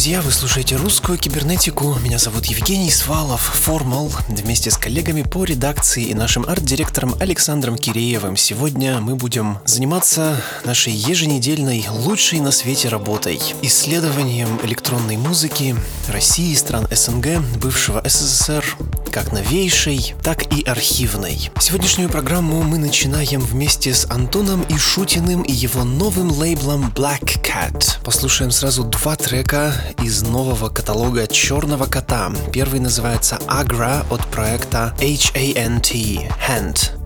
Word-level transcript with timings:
Друзья. 0.00 0.22
Вы 0.22 0.30
слушаете 0.30 0.76
русскую 0.76 1.18
кибернетику. 1.18 1.94
Меня 2.02 2.16
зовут 2.16 2.46
Евгений 2.46 2.90
Свалов, 2.90 3.42
Формал. 3.42 4.10
Вместе 4.28 4.70
с 4.70 4.78
коллегами 4.78 5.20
по 5.20 5.44
редакции 5.44 6.04
и 6.04 6.14
нашим 6.14 6.46
арт-директором 6.46 7.14
Александром 7.20 7.76
Киреевым 7.76 8.34
сегодня 8.38 9.02
мы 9.02 9.14
будем 9.14 9.58
заниматься 9.66 10.42
нашей 10.64 10.94
еженедельной 10.94 11.84
лучшей 11.90 12.40
на 12.40 12.50
свете 12.50 12.88
работой. 12.88 13.42
Исследованием 13.60 14.48
электронной 14.62 15.18
музыки 15.18 15.76
России, 16.08 16.54
стран 16.54 16.88
СНГ, 16.90 17.40
бывшего 17.60 18.02
СССР, 18.02 18.64
как 19.10 19.32
новейшей, 19.32 20.14
так 20.22 20.52
и 20.52 20.62
архивной. 20.62 21.50
Сегодняшнюю 21.60 22.08
программу 22.08 22.62
мы 22.62 22.78
начинаем 22.78 23.40
вместе 23.40 23.92
с 23.92 24.08
Антоном 24.10 24.64
Ишутиным 24.68 25.42
и 25.42 25.52
его 25.52 25.84
новым 25.84 26.30
лейблом 26.30 26.92
Black 26.94 27.42
Cat. 27.42 27.98
Послушаем 28.04 28.50
сразу 28.50 28.84
два 28.84 29.16
трека 29.16 29.74
из 30.02 30.22
нового 30.22 30.68
каталога 30.68 31.26
Черного 31.26 31.86
Кота. 31.86 32.32
Первый 32.52 32.80
называется 32.80 33.38
Agra 33.46 34.06
от 34.10 34.26
проекта 34.28 34.94
HANT, 34.98 36.30
Hand. 36.48 36.99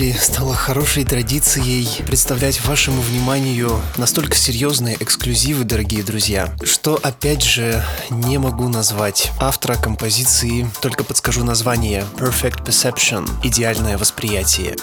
Недели 0.00 0.16
стало 0.16 0.54
хорошей 0.54 1.04
традицией 1.04 1.86
представлять 2.04 2.64
вашему 2.64 3.02
вниманию 3.02 3.80
настолько 3.98 4.34
серьезные 4.34 4.96
эксклюзивы, 4.98 5.64
дорогие 5.64 6.02
друзья, 6.02 6.48
что 6.64 6.98
опять 7.02 7.42
же 7.42 7.84
не 8.08 8.38
могу 8.38 8.68
назвать 8.68 9.30
автора 9.38 9.74
композиции, 9.74 10.68
только 10.80 11.04
подскажу 11.04 11.44
название 11.44 12.04
Perfect 12.16 12.64
Perception– 12.64 13.28
идеальное 13.44 13.98
восприятие. 13.98 14.76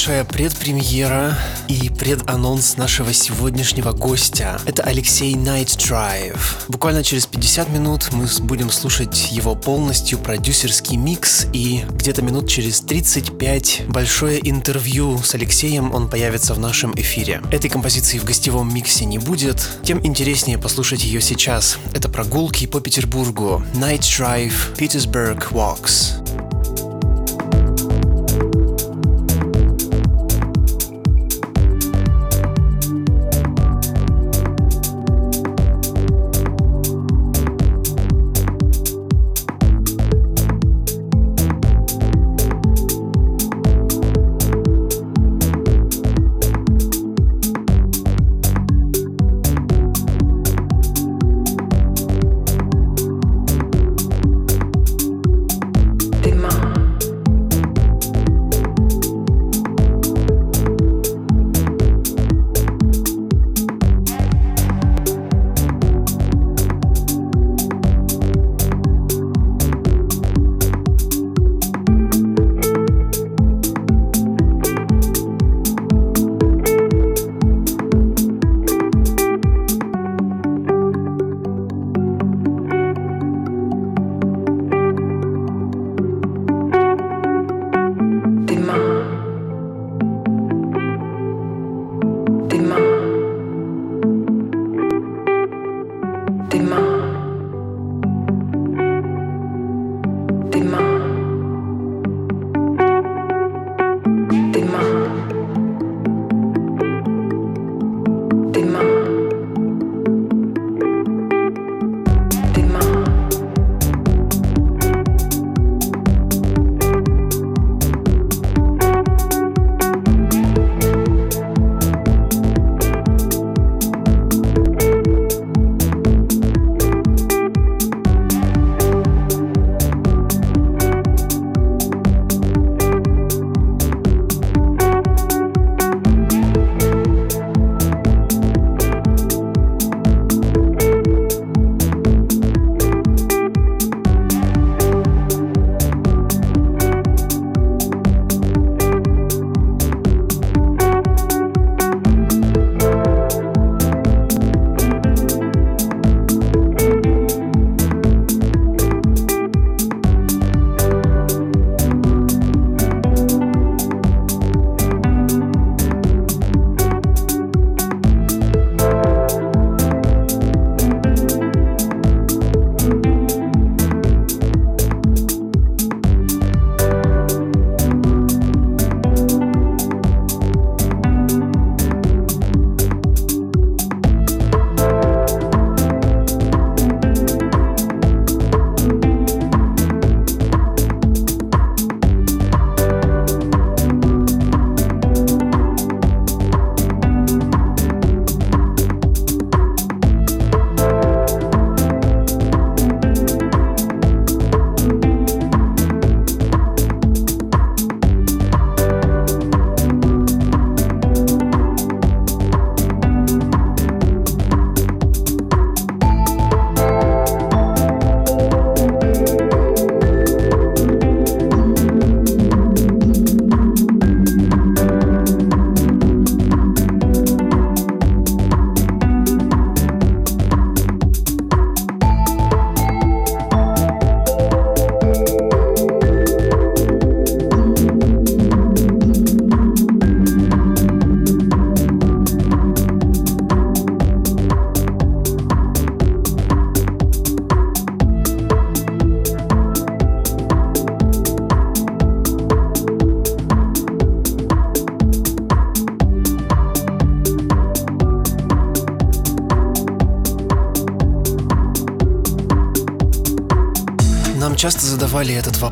Небольшая 0.00 0.24
предпремьера 0.24 1.36
и 1.68 1.90
преданонс 1.90 2.78
нашего 2.78 3.12
сегодняшнего 3.12 3.92
гостя. 3.92 4.58
Это 4.64 4.82
Алексей 4.84 5.34
Night 5.34 5.76
Drive. 5.76 6.38
Буквально 6.68 7.04
через 7.04 7.26
50 7.26 7.68
минут 7.68 8.08
мы 8.12 8.26
будем 8.46 8.70
слушать 8.70 9.30
его 9.30 9.54
полностью 9.54 10.18
продюсерский 10.18 10.96
микс 10.96 11.48
и 11.52 11.84
где-то 11.90 12.22
минут 12.22 12.48
через 12.48 12.80
35 12.80 13.82
большое 13.88 14.40
интервью 14.48 15.18
с 15.22 15.34
Алексеем 15.34 15.92
он 15.92 16.08
появится 16.08 16.54
в 16.54 16.58
нашем 16.58 16.94
эфире. 16.94 17.42
Этой 17.52 17.68
композиции 17.68 18.16
в 18.18 18.24
гостевом 18.24 18.72
миксе 18.72 19.04
не 19.04 19.18
будет, 19.18 19.68
тем 19.82 20.00
интереснее 20.02 20.56
послушать 20.56 21.04
ее 21.04 21.20
сейчас. 21.20 21.76
Это 21.92 22.08
прогулки 22.08 22.66
по 22.66 22.80
Петербургу. 22.80 23.62
Night 23.74 24.00
Drive, 24.00 24.74
Petersburg 24.78 25.52
Walks. 25.52 26.19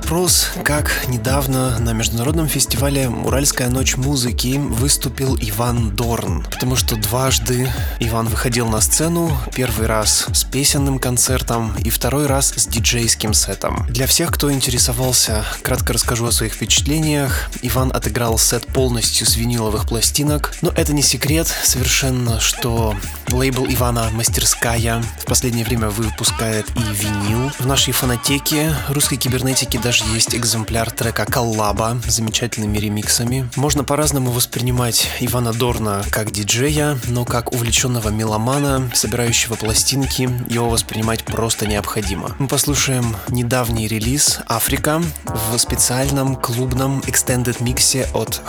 Вопрос, 0.08 0.52
как 0.64 0.97
недавно 1.18 1.76
на 1.80 1.92
международном 1.94 2.46
фестивале 2.46 3.08
«Уральская 3.08 3.68
ночь 3.68 3.96
музыки» 3.96 4.56
выступил 4.56 5.36
Иван 5.40 5.90
Дорн. 5.96 6.44
Потому 6.44 6.76
что 6.76 6.94
дважды 6.94 7.68
Иван 7.98 8.28
выходил 8.28 8.68
на 8.68 8.80
сцену, 8.80 9.36
первый 9.52 9.88
раз 9.88 10.26
с 10.32 10.44
песенным 10.44 11.00
концертом 11.00 11.74
и 11.78 11.90
второй 11.90 12.26
раз 12.26 12.52
с 12.54 12.68
диджейским 12.68 13.34
сетом. 13.34 13.84
Для 13.88 14.06
всех, 14.06 14.30
кто 14.30 14.52
интересовался, 14.52 15.44
кратко 15.62 15.92
расскажу 15.92 16.26
о 16.26 16.30
своих 16.30 16.52
впечатлениях. 16.52 17.50
Иван 17.62 17.90
отыграл 17.92 18.38
сет 18.38 18.64
полностью 18.66 19.26
с 19.26 19.34
виниловых 19.34 19.88
пластинок, 19.88 20.54
но 20.62 20.70
это 20.70 20.92
не 20.92 21.02
секрет 21.02 21.48
совершенно, 21.64 22.38
что 22.38 22.94
лейбл 23.28 23.66
Ивана 23.68 24.08
«Мастерская» 24.12 25.02
в 25.20 25.24
последнее 25.24 25.64
время 25.64 25.88
выпускает 25.88 26.66
и 26.76 26.80
винил. 26.94 27.50
В 27.58 27.66
нашей 27.66 27.92
фонотеке 27.92 28.72
русской 28.88 29.16
кибернетики 29.16 29.78
даже 29.78 30.04
есть 30.14 30.32
экземпляр 30.32 30.92
трека 30.92 31.17
«Коллаба» 31.26 32.00
с 32.06 32.14
замечательными 32.14 32.78
ремиксами. 32.78 33.48
Можно 33.56 33.84
по-разному 33.84 34.30
воспринимать 34.30 35.08
Ивана 35.20 35.52
Дорна 35.52 36.02
как 36.10 36.30
диджея, 36.30 36.98
но 37.08 37.24
как 37.24 37.52
увлеченного 37.52 38.08
меломана, 38.08 38.90
собирающего 38.94 39.54
пластинки, 39.54 40.30
его 40.48 40.68
воспринимать 40.68 41.24
просто 41.24 41.66
необходимо. 41.66 42.34
Мы 42.38 42.48
послушаем 42.48 43.16
недавний 43.28 43.88
релиз 43.88 44.40
«Африка» 44.46 45.02
в 45.24 45.58
специальном 45.58 46.36
клубном 46.36 47.00
extended 47.00 47.62
миксе 47.62 48.08
от 48.14 48.40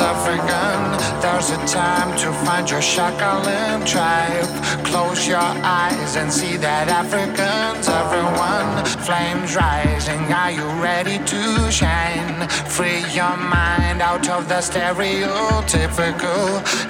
African. 0.00 1.20
There's 1.20 1.50
a 1.50 1.58
time 1.66 2.16
to 2.18 2.32
find 2.44 2.68
your 2.70 2.80
shakalim 2.80 3.86
tribe. 3.86 4.84
Close 4.84 5.26
your 5.26 5.38
eyes 5.38 6.16
and 6.16 6.32
see 6.32 6.56
that 6.58 6.88
Africans, 6.88 7.88
everyone. 7.88 8.84
Flames 9.06 9.56
rising, 9.56 10.32
are 10.32 10.50
you 10.50 10.66
ready 10.82 11.18
to 11.32 11.70
shine? 11.70 12.48
Free 12.76 13.02
your 13.12 13.36
mind 13.36 14.02
out 14.02 14.28
of 14.28 14.48
the 14.48 14.60
stereotypical. 14.60 16.42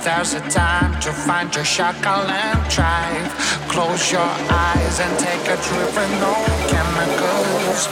There's 0.03 0.35
a 0.35 0.41
time 0.51 1.01
to 1.01 1.13
find 1.13 1.55
your 1.55 1.65
shakalim 1.65 2.59
tribe. 2.71 3.31
Close 3.69 4.13
your 4.13 4.33
eyes 4.51 5.01
and 5.01 5.19
take 5.19 5.45
a 5.49 5.59
trip 5.67 5.91
with 5.99 6.13
no 6.25 6.35
chemicals. 6.71 7.89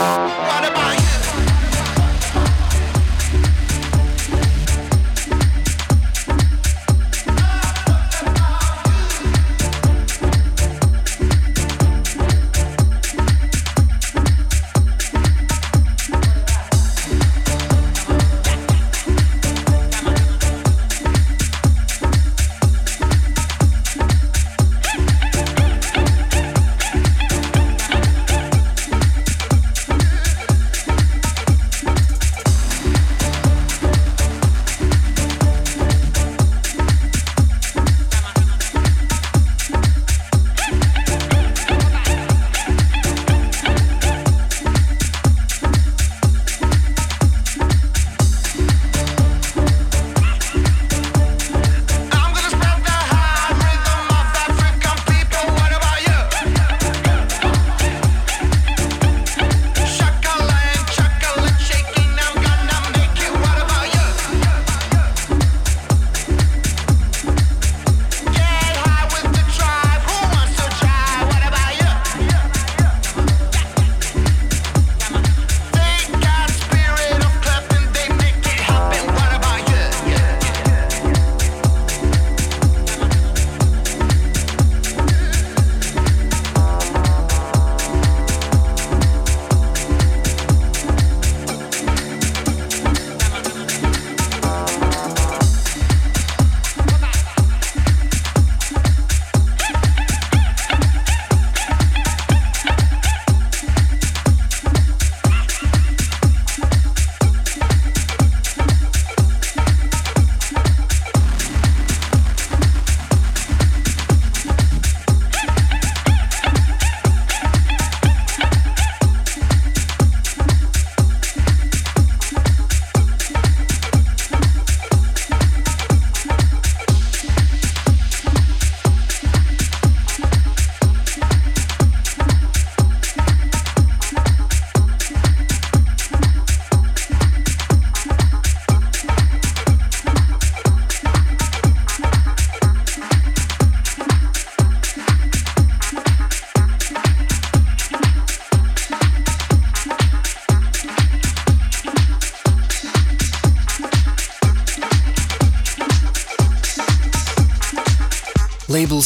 What 0.00 0.64
about 0.70 0.98
you? 0.98 1.19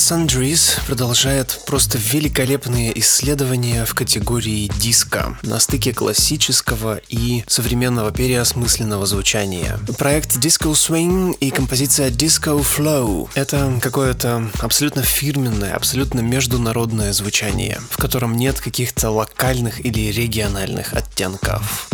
Sundries 0.05 0.85
продолжает 0.87 1.63
просто 1.65 1.97
великолепные 1.97 2.93
исследования 3.01 3.87
в 3.87 3.95
категории 3.95 4.71
диска 4.79 5.39
на 5.43 5.59
стыке 5.59 5.95
классического 5.95 7.01
и 7.09 7.43
современного 7.47 8.13
переосмысленного 8.13 9.07
звучания. 9.07 9.81
Проект 9.97 10.37
Disco 10.37 10.73
Swing 10.73 11.35
и 11.41 11.51
композиция 11.51 12.11
Disco 12.11 12.61
Flow— 12.61 13.31
это 13.35 13.79
какое-то 13.81 14.51
абсолютно 14.59 15.03
фирменное, 15.03 15.73
абсолютно 15.75 16.21
международное 16.21 17.15
звучание, 17.15 17.81
в 17.89 17.97
котором 17.97 18.37
нет 18.37 18.61
каких-то 18.61 19.09
локальных 19.09 19.83
или 19.87 20.13
региональных 20.13 20.93
оттенков. 20.93 21.89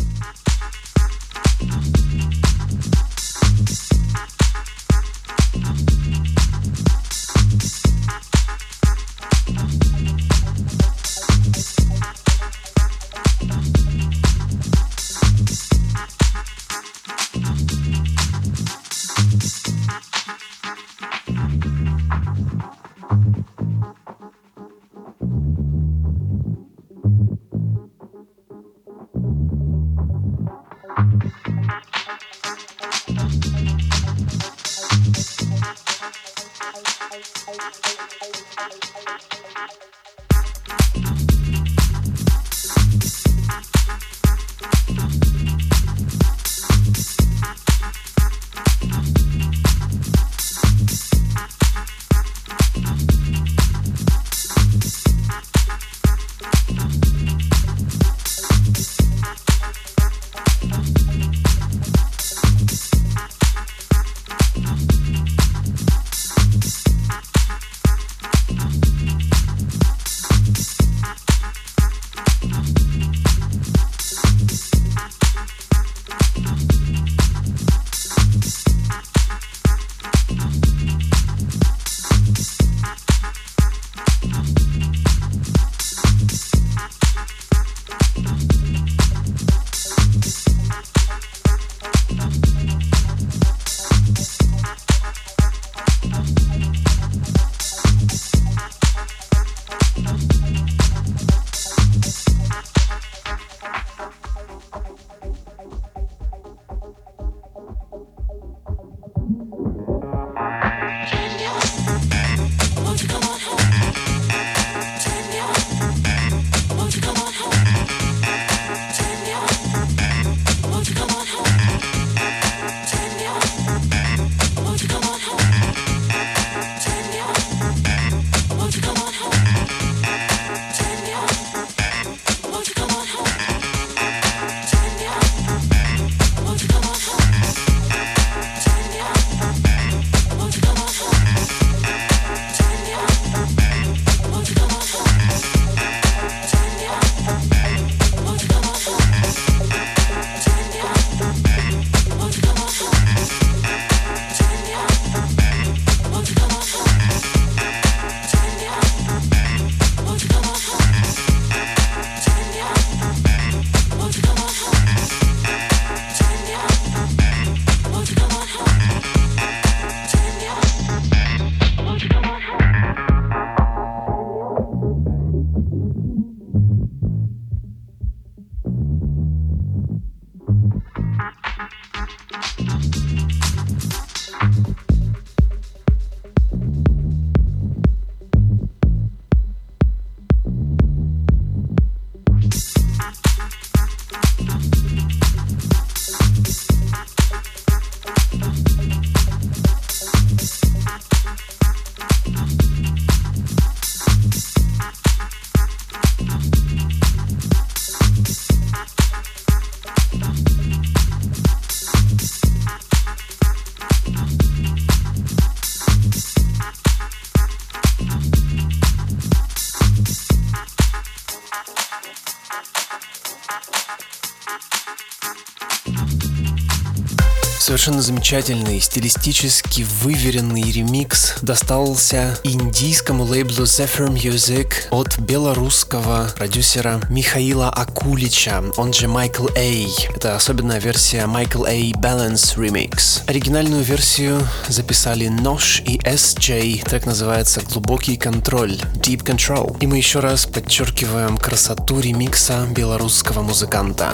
Совершенно 227.81 228.03
замечательный, 228.03 228.79
стилистически 228.79 229.87
выверенный 230.03 230.71
ремикс 230.71 231.37
достался 231.41 232.39
индийскому 232.45 233.25
лейблу 233.25 233.65
Zephyr 233.65 234.09
Music 234.13 234.71
от 234.91 235.19
белорусского 235.19 236.29
продюсера 236.37 237.01
Михаила 237.09 237.71
Акулича, 237.71 238.63
он 238.77 238.93
же 238.93 239.09
Майкл 239.09 239.47
A. 239.57 239.87
Это 240.15 240.37
особенная 240.37 240.79
версия 240.79 241.25
Michael 241.25 241.67
A. 241.67 241.99
Balance 241.99 242.59
Remix. 242.59 243.23
Оригинальную 243.27 243.83
версию 243.83 244.47
записали 244.69 245.29
Нож 245.29 245.81
и 245.87 245.97
SJ. 246.01 246.85
Трек 246.85 247.07
называется 247.07 247.63
«Глубокий 247.63 248.19
контроль» 248.19 248.75
Deep 248.97 249.25
Control. 249.25 249.75
И 249.81 249.87
мы 249.87 249.97
еще 249.97 250.21
раз 250.21 250.45
подчеркиваем 250.45 251.39
красоту 251.39 251.99
ремикса 251.99 252.67
белорусского 252.77 253.41
музыканта. 253.41 254.13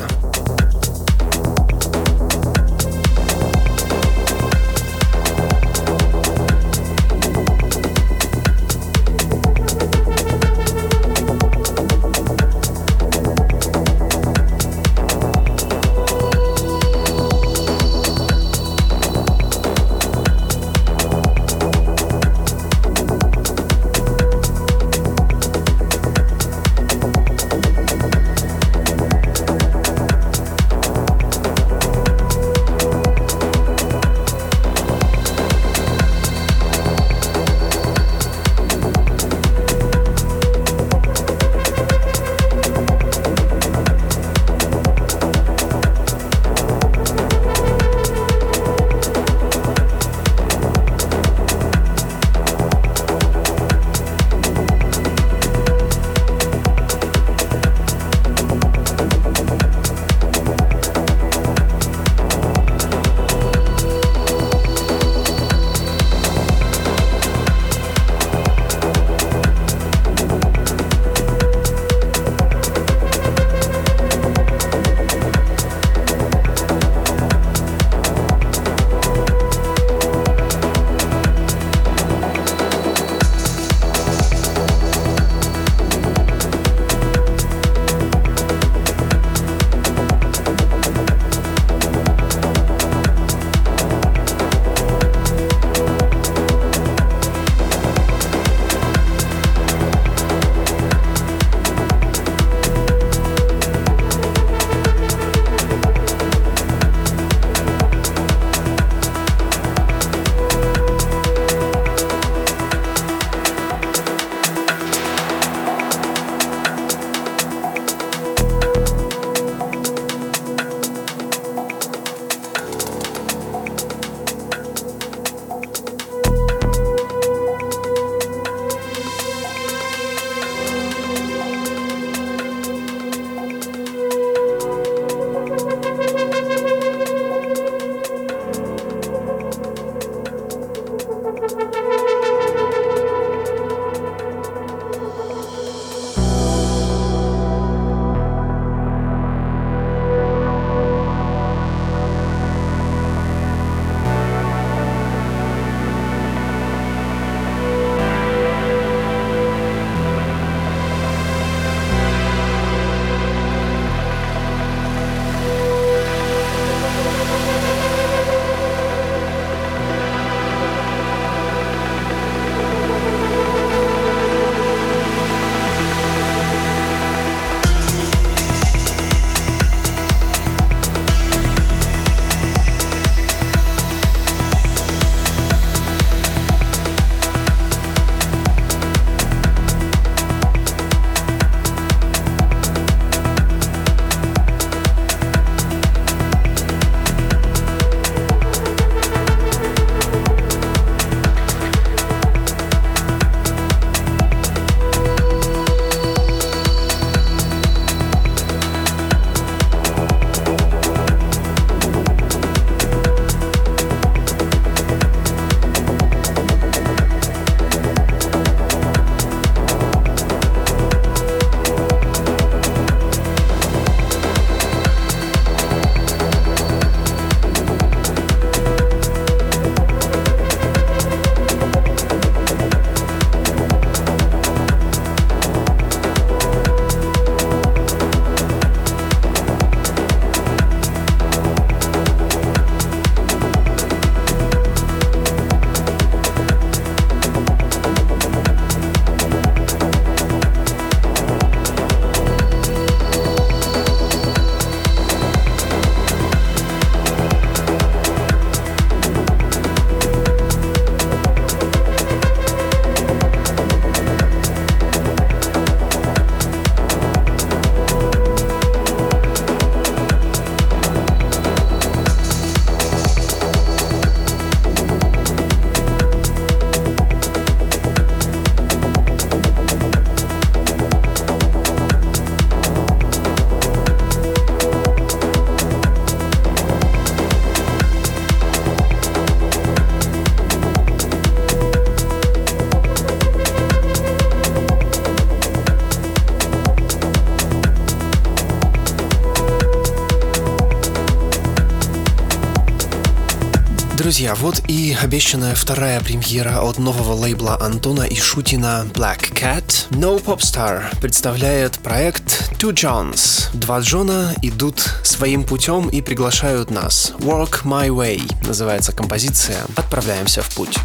Друзья, 304.17 304.35
вот 304.37 304.63
и 304.67 304.97
обещанная 304.99 305.55
вторая 305.55 306.01
премьера 306.01 306.63
от 306.63 306.79
нового 306.79 307.13
лейбла 307.13 307.61
Антона 307.61 308.05
и 308.05 308.17
Шутина 308.17 308.87
Black 308.95 309.31
Cat. 309.35 309.91
No 309.91 310.19
Popstar 310.25 310.85
представляет 311.03 311.79
проект 311.81 312.51
Two 312.59 312.73
Johns. 312.73 313.51
Два 313.53 313.81
Джона 313.81 314.35
идут 314.41 314.81
своим 315.03 315.45
путем 315.45 315.91
и 315.91 316.01
приглашают 316.01 316.71
нас. 316.71 317.13
Work 317.19 317.65
My 317.65 317.89
Way 317.89 318.23
называется 318.47 318.93
композиция. 318.93 319.59
Отправляемся 319.77 320.41
в 320.41 320.49
путь. 320.55 320.79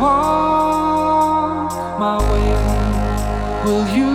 walk 0.00 1.72
my 1.98 2.16
way, 2.32 3.64
will 3.64 3.86
you? 3.94 4.09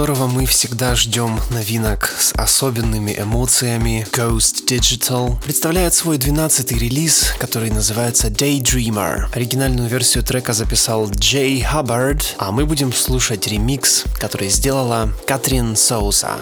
Которого 0.00 0.28
мы 0.28 0.46
всегда 0.46 0.96
ждем 0.96 1.38
новинок 1.50 2.10
с 2.18 2.32
особенными 2.32 3.14
эмоциями, 3.18 4.06
Ghost 4.12 4.64
Digital, 4.66 5.38
представляет 5.44 5.92
свой 5.92 6.16
12-й 6.16 6.78
релиз, 6.78 7.34
который 7.38 7.70
называется 7.70 8.28
Daydreamer. 8.28 9.26
Оригинальную 9.34 9.90
версию 9.90 10.24
трека 10.24 10.54
записал 10.54 11.10
Джей 11.10 11.60
Хаббард, 11.60 12.36
а 12.38 12.50
мы 12.50 12.64
будем 12.64 12.94
слушать 12.94 13.46
ремикс, 13.46 14.04
который 14.18 14.48
сделала 14.48 15.12
Катрин 15.26 15.76
Соуса. 15.76 16.38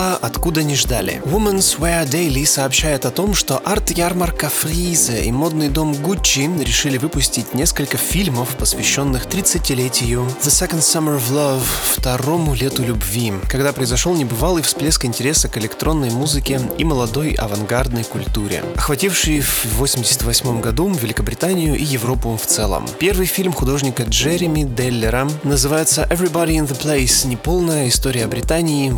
Пришла, 0.00 0.16
откуда 0.16 0.62
не 0.62 0.76
ждали. 0.76 1.22
Women's 1.24 1.78
Wear 1.78 2.08
Daily 2.08 2.46
сообщает 2.46 3.04
о 3.04 3.10
том, 3.10 3.34
что 3.34 3.60
арт-ярмарка 3.64 4.48
Фризе 4.48 5.24
и 5.24 5.32
модный 5.32 5.68
дом 5.68 5.94
Гуччи 5.94 6.50
решили 6.62 6.98
выпустить 6.98 7.54
несколько 7.54 7.96
фильмов, 7.96 8.48
посвященных 8.58 9.26
30-летию 9.26 10.26
The 10.42 10.48
Second 10.48 10.80
Summer 10.80 11.18
of 11.18 11.30
Love, 11.30 11.62
второму 11.96 12.54
лету 12.54 12.82
любви, 12.82 13.32
когда 13.48 13.72
произошел 13.72 14.14
небывалый 14.14 14.62
всплеск 14.62 15.04
интереса 15.04 15.48
к 15.48 15.58
электронной 15.58 16.10
музыке 16.10 16.60
и 16.78 16.84
молодой 16.84 17.32
авангардной 17.32 18.04
культуре, 18.04 18.62
охвативший 18.76 19.40
в 19.40 19.64
1988 19.64 20.60
году 20.60 20.90
Великобританию 20.90 21.76
и 21.76 21.84
Европу 21.84 22.38
в 22.42 22.46
целом. 22.46 22.86
Первый 22.98 23.26
фильм 23.26 23.52
художника 23.52 24.04
Джереми 24.04 24.62
Деллера 24.62 25.28
называется 25.44 26.06
Everybody 26.10 26.56
in 26.56 26.68
the 26.68 26.80
Place. 26.80 27.26
Неполная 27.26 27.88
история 27.88 28.26
Британии 28.26 28.90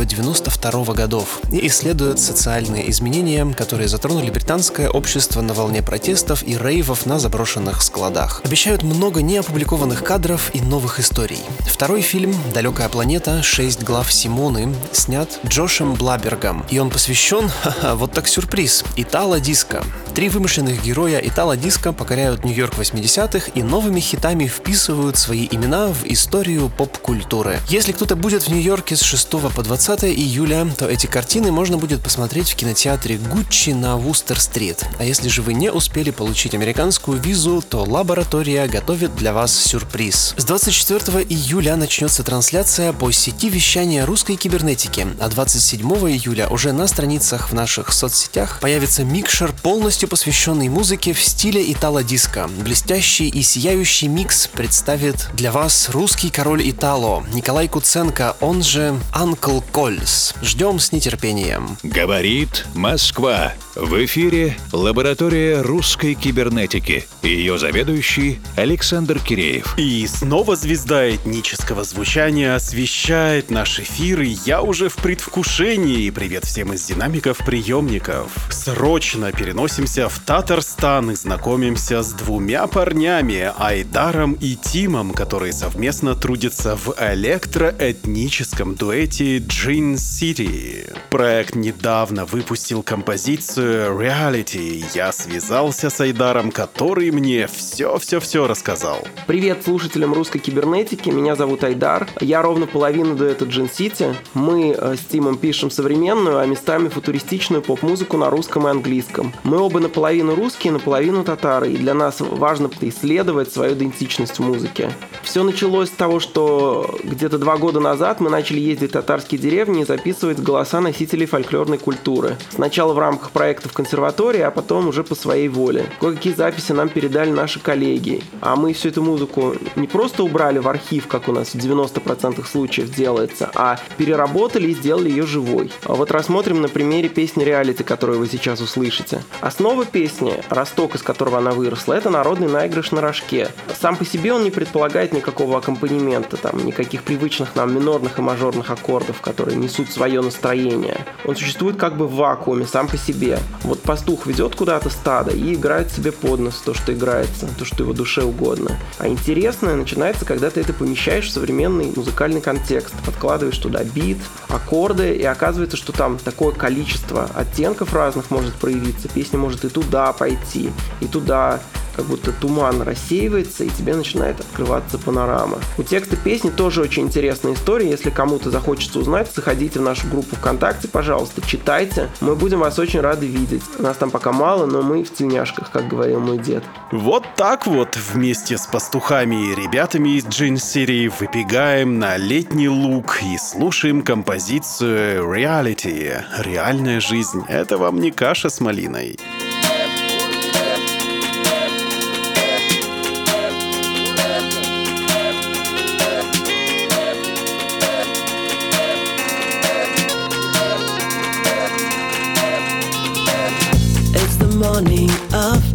84-92 0.00 0.94
годов 0.94 1.40
и 1.50 1.66
исследует 1.66 2.18
социальные 2.18 2.90
изменения, 2.90 3.46
которые 3.56 3.88
затронули 3.88 4.30
британское 4.30 4.88
общество 4.88 5.40
на 5.40 5.54
волне 5.54 5.82
протестов 5.82 6.42
и 6.46 6.56
рейвов 6.56 7.06
на 7.06 7.18
заброшенных 7.18 7.82
складах. 7.82 8.40
Обещают 8.44 8.82
много 8.82 9.22
неопубликованных 9.22 10.02
кадров 10.02 10.50
и 10.54 10.60
новых 10.60 11.00
историй. 11.00 11.40
Второй 11.60 12.02
фильм 12.02 12.34
«Далекая 12.54 12.88
планета. 12.88 13.42
Шесть 13.42 13.82
глав 13.82 14.12
Симоны» 14.12 14.74
снят 14.92 15.28
Джошем 15.46 15.94
Блабергом, 15.94 16.64
и 16.70 16.78
он 16.78 16.90
посвящен, 16.90 17.48
ха-ха, 17.62 17.94
вот 17.94 18.12
так 18.12 18.28
сюрприз, 18.28 18.84
Итало-диско. 18.96 19.84
Три 20.14 20.28
вымышленных 20.28 20.82
героя 20.82 21.18
Итало-диско 21.18 21.92
покоряют 21.92 22.44
Нью-Йорк 22.44 22.74
80-х 22.74 23.52
и 23.54 23.62
новыми 23.62 24.00
хитами 24.00 24.46
вписывают 24.46 25.16
свои 25.16 25.46
имена 25.50 25.88
в 25.88 26.04
историю 26.04 26.68
поп-культуры. 26.68 27.60
Если 27.68 27.92
кто-то 27.92 28.16
будет 28.16 28.42
в 28.42 28.48
Нью-Йорке 28.48 28.96
с 28.96 29.02
6 29.02 29.30
по 29.54 29.62
20 29.62 30.04
июля, 30.04 30.66
то 30.76 30.88
эти 30.88 31.06
картины 31.06 31.52
можно 31.52 31.78
будет 31.78 32.02
посмотреть 32.02 32.50
в 32.50 32.56
кинотеатре 32.56 33.18
Гуччи 33.18 33.70
на 33.70 33.96
Вустер-стрит. 33.96 34.84
А 34.98 35.04
если 35.04 35.28
же 35.28 35.42
вы 35.42 35.54
не 35.54 35.70
успели 35.70 36.10
получить 36.10 36.54
американскую 36.54 37.20
визу, 37.20 37.62
то 37.62 37.84
лаборатория 37.84 38.66
готовит 38.66 39.14
для 39.14 39.32
вас 39.32 39.56
сюрприз. 39.56 40.34
С 40.36 40.44
24 40.44 41.24
июля 41.28 41.76
начнется 41.76 42.24
трансляция 42.24 42.92
по 42.92 43.12
сети 43.12 43.48
вещания 43.48 44.04
русской 44.04 44.36
кибернетики, 44.36 45.06
а 45.20 45.28
27 45.28 45.88
июля 46.10 46.48
уже 46.48 46.72
на 46.72 46.88
страницах 46.88 47.50
в 47.50 47.54
наших 47.54 47.92
соцсетях 47.92 48.58
появится 48.60 49.04
микшер, 49.04 49.52
полностью 49.62 49.99
посвященный 50.06 50.68
музыке 50.68 51.12
в 51.12 51.22
стиле 51.22 51.72
итало-диско. 51.72 52.48
Блестящий 52.58 53.28
и 53.28 53.42
сияющий 53.42 54.08
микс 54.08 54.46
представит 54.46 55.28
для 55.34 55.52
вас 55.52 55.90
русский 55.90 56.30
король 56.30 56.68
Итало 56.70 57.24
Николай 57.32 57.68
Куценко, 57.68 58.36
он 58.40 58.62
же 58.62 58.98
Uncle 59.14 59.62
Кольс. 59.72 60.34
Ждем 60.42 60.78
с 60.78 60.92
нетерпением. 60.92 61.76
Говорит 61.82 62.64
Москва. 62.74 63.52
В 63.74 64.04
эфире 64.04 64.56
лаборатория 64.72 65.60
русской 65.60 66.14
кибернетики. 66.14 67.06
Ее 67.22 67.58
заведующий 67.58 68.40
Александр 68.56 69.18
Киреев. 69.18 69.78
И 69.78 70.06
снова 70.06 70.56
звезда 70.56 71.14
этнического 71.14 71.84
звучания 71.84 72.54
освещает 72.54 73.50
наш 73.50 73.80
эфир, 73.80 74.22
и 74.22 74.36
я 74.44 74.62
уже 74.62 74.88
в 74.88 74.96
предвкушении. 74.96 76.10
Привет 76.10 76.44
всем 76.44 76.72
из 76.72 76.84
динамиков 76.84 77.38
приемников. 77.38 78.32
Срочно 78.50 79.32
переносимся 79.32 79.89
в 79.98 80.20
Татарстан 80.20 81.10
и 81.10 81.16
знакомимся 81.16 82.02
с 82.02 82.12
двумя 82.12 82.68
парнями, 82.68 83.52
Айдаром 83.58 84.34
и 84.34 84.54
Тимом, 84.54 85.12
которые 85.12 85.52
совместно 85.52 86.14
трудятся 86.14 86.76
в 86.76 86.94
электроэтническом 86.96 88.76
дуэте 88.76 89.38
Джин 89.38 89.94
City. 89.96 90.96
Проект 91.10 91.56
недавно 91.56 92.24
выпустил 92.24 92.84
композицию 92.84 94.00
Reality. 94.00 94.84
Я 94.94 95.10
связался 95.10 95.90
с 95.90 96.00
Айдаром, 96.00 96.52
который 96.52 97.10
мне 97.10 97.48
все-все-все 97.48 98.46
рассказал. 98.46 99.04
Привет 99.26 99.64
слушателям 99.64 100.14
русской 100.14 100.38
кибернетики, 100.38 101.10
меня 101.10 101.34
зовут 101.34 101.64
Айдар. 101.64 102.06
Я 102.20 102.42
ровно 102.42 102.68
половину 102.68 103.16
дуэта 103.16 103.44
Джин 103.44 103.68
Сити. 103.68 104.14
Мы 104.34 104.70
э, 104.70 104.94
с 104.94 105.00
Тимом 105.10 105.36
пишем 105.36 105.72
современную, 105.72 106.38
а 106.38 106.46
местами 106.46 106.88
футуристичную 106.88 107.60
поп-музыку 107.60 108.16
на 108.16 108.30
русском 108.30 108.68
и 108.68 108.70
английском. 108.70 109.34
Мы 109.42 109.58
оба 109.58 109.79
наполовину 109.80 110.34
русские, 110.34 110.72
наполовину 110.72 111.24
татары, 111.24 111.72
и 111.72 111.76
для 111.76 111.94
нас 111.94 112.20
важно 112.20 112.70
исследовать 112.80 113.52
свою 113.52 113.74
идентичность 113.74 114.38
в 114.38 114.40
музыке. 114.40 114.90
Все 115.22 115.42
началось 115.42 115.88
с 115.88 115.92
того, 115.92 116.20
что 116.20 116.98
где-то 117.04 117.38
два 117.38 117.56
года 117.56 117.80
назад 117.80 118.20
мы 118.20 118.30
начали 118.30 118.60
ездить 118.60 118.90
в 118.90 118.92
татарские 118.94 119.40
деревни 119.40 119.82
и 119.82 119.84
записывать 119.84 120.38
голоса 120.38 120.80
носителей 120.80 121.26
фольклорной 121.26 121.78
культуры. 121.78 122.36
Сначала 122.50 122.92
в 122.92 122.98
рамках 122.98 123.30
проектов 123.30 123.72
консерватории, 123.72 124.40
а 124.40 124.50
потом 124.50 124.88
уже 124.88 125.04
по 125.04 125.14
своей 125.14 125.48
воле. 125.48 125.86
Кое-какие 126.00 126.32
записи 126.32 126.72
нам 126.72 126.88
передали 126.88 127.30
наши 127.30 127.60
коллеги. 127.60 128.22
А 128.40 128.56
мы 128.56 128.72
всю 128.72 128.88
эту 128.88 129.02
музыку 129.02 129.54
не 129.76 129.86
просто 129.86 130.24
убрали 130.24 130.58
в 130.58 130.68
архив, 130.68 131.06
как 131.06 131.28
у 131.28 131.32
нас 131.32 131.48
в 131.48 131.54
90% 131.56 132.44
случаев 132.46 132.94
делается, 132.94 133.50
а 133.54 133.78
переработали 133.96 134.68
и 134.68 134.74
сделали 134.74 135.10
ее 135.10 135.26
живой. 135.26 135.70
А 135.84 135.94
вот 135.94 136.10
рассмотрим 136.10 136.60
на 136.60 136.68
примере 136.68 137.08
песни 137.08 137.44
реалити, 137.44 137.82
которую 137.82 138.18
вы 138.18 138.26
сейчас 138.26 138.60
услышите. 138.60 139.22
Основа 139.40 139.69
песни, 139.84 140.42
росток, 140.48 140.94
из 140.94 141.02
которого 141.02 141.38
она 141.38 141.52
выросла, 141.52 141.94
это 141.94 142.10
народный 142.10 142.48
наигрыш 142.48 142.90
на 142.90 143.00
рожке. 143.00 143.48
Сам 143.80 143.96
по 143.96 144.04
себе 144.04 144.32
он 144.32 144.44
не 144.44 144.50
предполагает 144.50 145.12
никакого 145.12 145.58
аккомпанемента, 145.58 146.36
там, 146.36 146.64
никаких 146.64 147.02
привычных 147.02 147.56
нам 147.56 147.74
минорных 147.74 148.18
и 148.18 148.22
мажорных 148.22 148.70
аккордов, 148.70 149.20
которые 149.20 149.56
несут 149.56 149.90
свое 149.90 150.20
настроение. 150.20 151.06
Он 151.24 151.36
существует 151.36 151.76
как 151.76 151.96
бы 151.96 152.06
в 152.06 152.14
вакууме, 152.14 152.66
сам 152.66 152.88
по 152.88 152.96
себе. 152.96 153.38
Вот 153.62 153.80
пастух 153.80 154.26
ведет 154.26 154.54
куда-то 154.56 154.90
стадо 154.90 155.30
и 155.30 155.54
играет 155.54 155.90
себе 155.90 156.12
под 156.12 156.40
нос 156.40 156.62
то, 156.64 156.74
что 156.74 156.92
играется, 156.92 157.48
то, 157.58 157.64
что 157.64 157.82
его 157.82 157.92
душе 157.92 158.22
угодно. 158.22 158.76
А 158.98 159.08
интересное 159.08 159.74
начинается, 159.74 160.24
когда 160.24 160.50
ты 160.50 160.60
это 160.60 160.72
помещаешь 160.72 161.28
в 161.28 161.32
современный 161.32 161.92
музыкальный 161.94 162.40
контекст, 162.40 162.94
подкладываешь 163.06 163.58
туда 163.58 163.84
бит, 163.84 164.18
аккорды, 164.48 165.14
и 165.14 165.24
оказывается, 165.24 165.76
что 165.76 165.92
там 165.92 166.18
такое 166.18 166.52
количество 166.52 167.30
оттенков 167.34 167.94
разных 167.94 168.30
может 168.30 168.54
проявиться. 168.54 169.08
Песня 169.08 169.38
может 169.38 169.59
и 169.64 169.68
туда 169.68 170.12
пойти, 170.12 170.70
и 171.00 171.06
туда 171.06 171.60
как 172.00 172.06
будто 172.06 172.32
туман 172.32 172.82
рассеивается, 172.82 173.64
и 173.64 173.68
тебе 173.68 173.94
начинает 173.94 174.40
открываться 174.40 174.98
панорама. 174.98 175.58
У 175.76 175.82
текста 175.82 176.16
песни 176.16 176.50
тоже 176.50 176.80
очень 176.82 177.04
интересная 177.04 177.54
история. 177.54 177.90
Если 177.90 178.10
кому-то 178.10 178.50
захочется 178.50 178.98
узнать, 178.98 179.30
заходите 179.34 179.80
в 179.80 179.82
нашу 179.82 180.06
группу 180.08 180.36
ВКонтакте, 180.36 180.88
пожалуйста, 180.88 181.42
читайте. 181.46 182.08
Мы 182.20 182.36
будем 182.36 182.60
вас 182.60 182.78
очень 182.78 183.00
рады 183.00 183.26
видеть. 183.26 183.62
Нас 183.78 183.96
там 183.96 184.10
пока 184.10 184.32
мало, 184.32 184.66
но 184.66 184.82
мы 184.82 185.04
в 185.04 185.12
тельняшках, 185.12 185.70
как 185.70 185.88
говорил 185.88 186.20
мой 186.20 186.38
дед. 186.38 186.64
Вот 186.92 187.24
так 187.36 187.66
вот 187.66 187.96
вместе 187.96 188.56
с 188.56 188.66
пастухами 188.66 189.50
и 189.50 189.54
ребятами 189.54 190.16
из 190.16 190.26
Джин 190.26 190.54
City 190.54 191.12
выбегаем 191.20 191.98
на 191.98 192.16
летний 192.16 192.68
луг 192.68 193.18
и 193.22 193.36
слушаем 193.36 194.02
композицию 194.02 195.24
Reality. 195.24 196.22
Реальная 196.38 197.00
жизнь. 197.00 197.44
Это 197.48 197.78
вам 197.78 198.00
не 198.00 198.10
каша 198.10 198.48
с 198.48 198.60
малиной. 198.60 199.18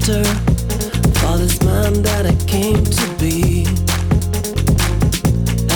For 0.05 1.37
this 1.39 1.59
man 1.63 2.03
that 2.03 2.27
I 2.27 2.35
came 2.45 2.83
to 2.83 3.07
be. 3.17 3.65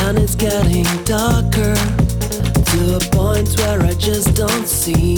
And 0.06 0.20
it's 0.20 0.36
getting 0.36 0.86
darker 1.04 1.74
to 1.74 2.98
a 2.98 3.00
point 3.10 3.50
where 3.58 3.82
I 3.82 3.94
just 3.96 4.36
don't 4.36 4.68
see. 4.68 5.18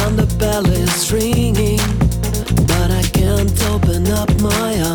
And 0.00 0.16
the 0.18 0.34
bell 0.38 0.64
is 0.66 1.12
ringing, 1.12 1.76
but 2.66 2.90
I 2.90 3.02
can't 3.12 3.52
open 3.64 4.10
up 4.10 4.30
my 4.40 4.82
eyes. 4.82 4.93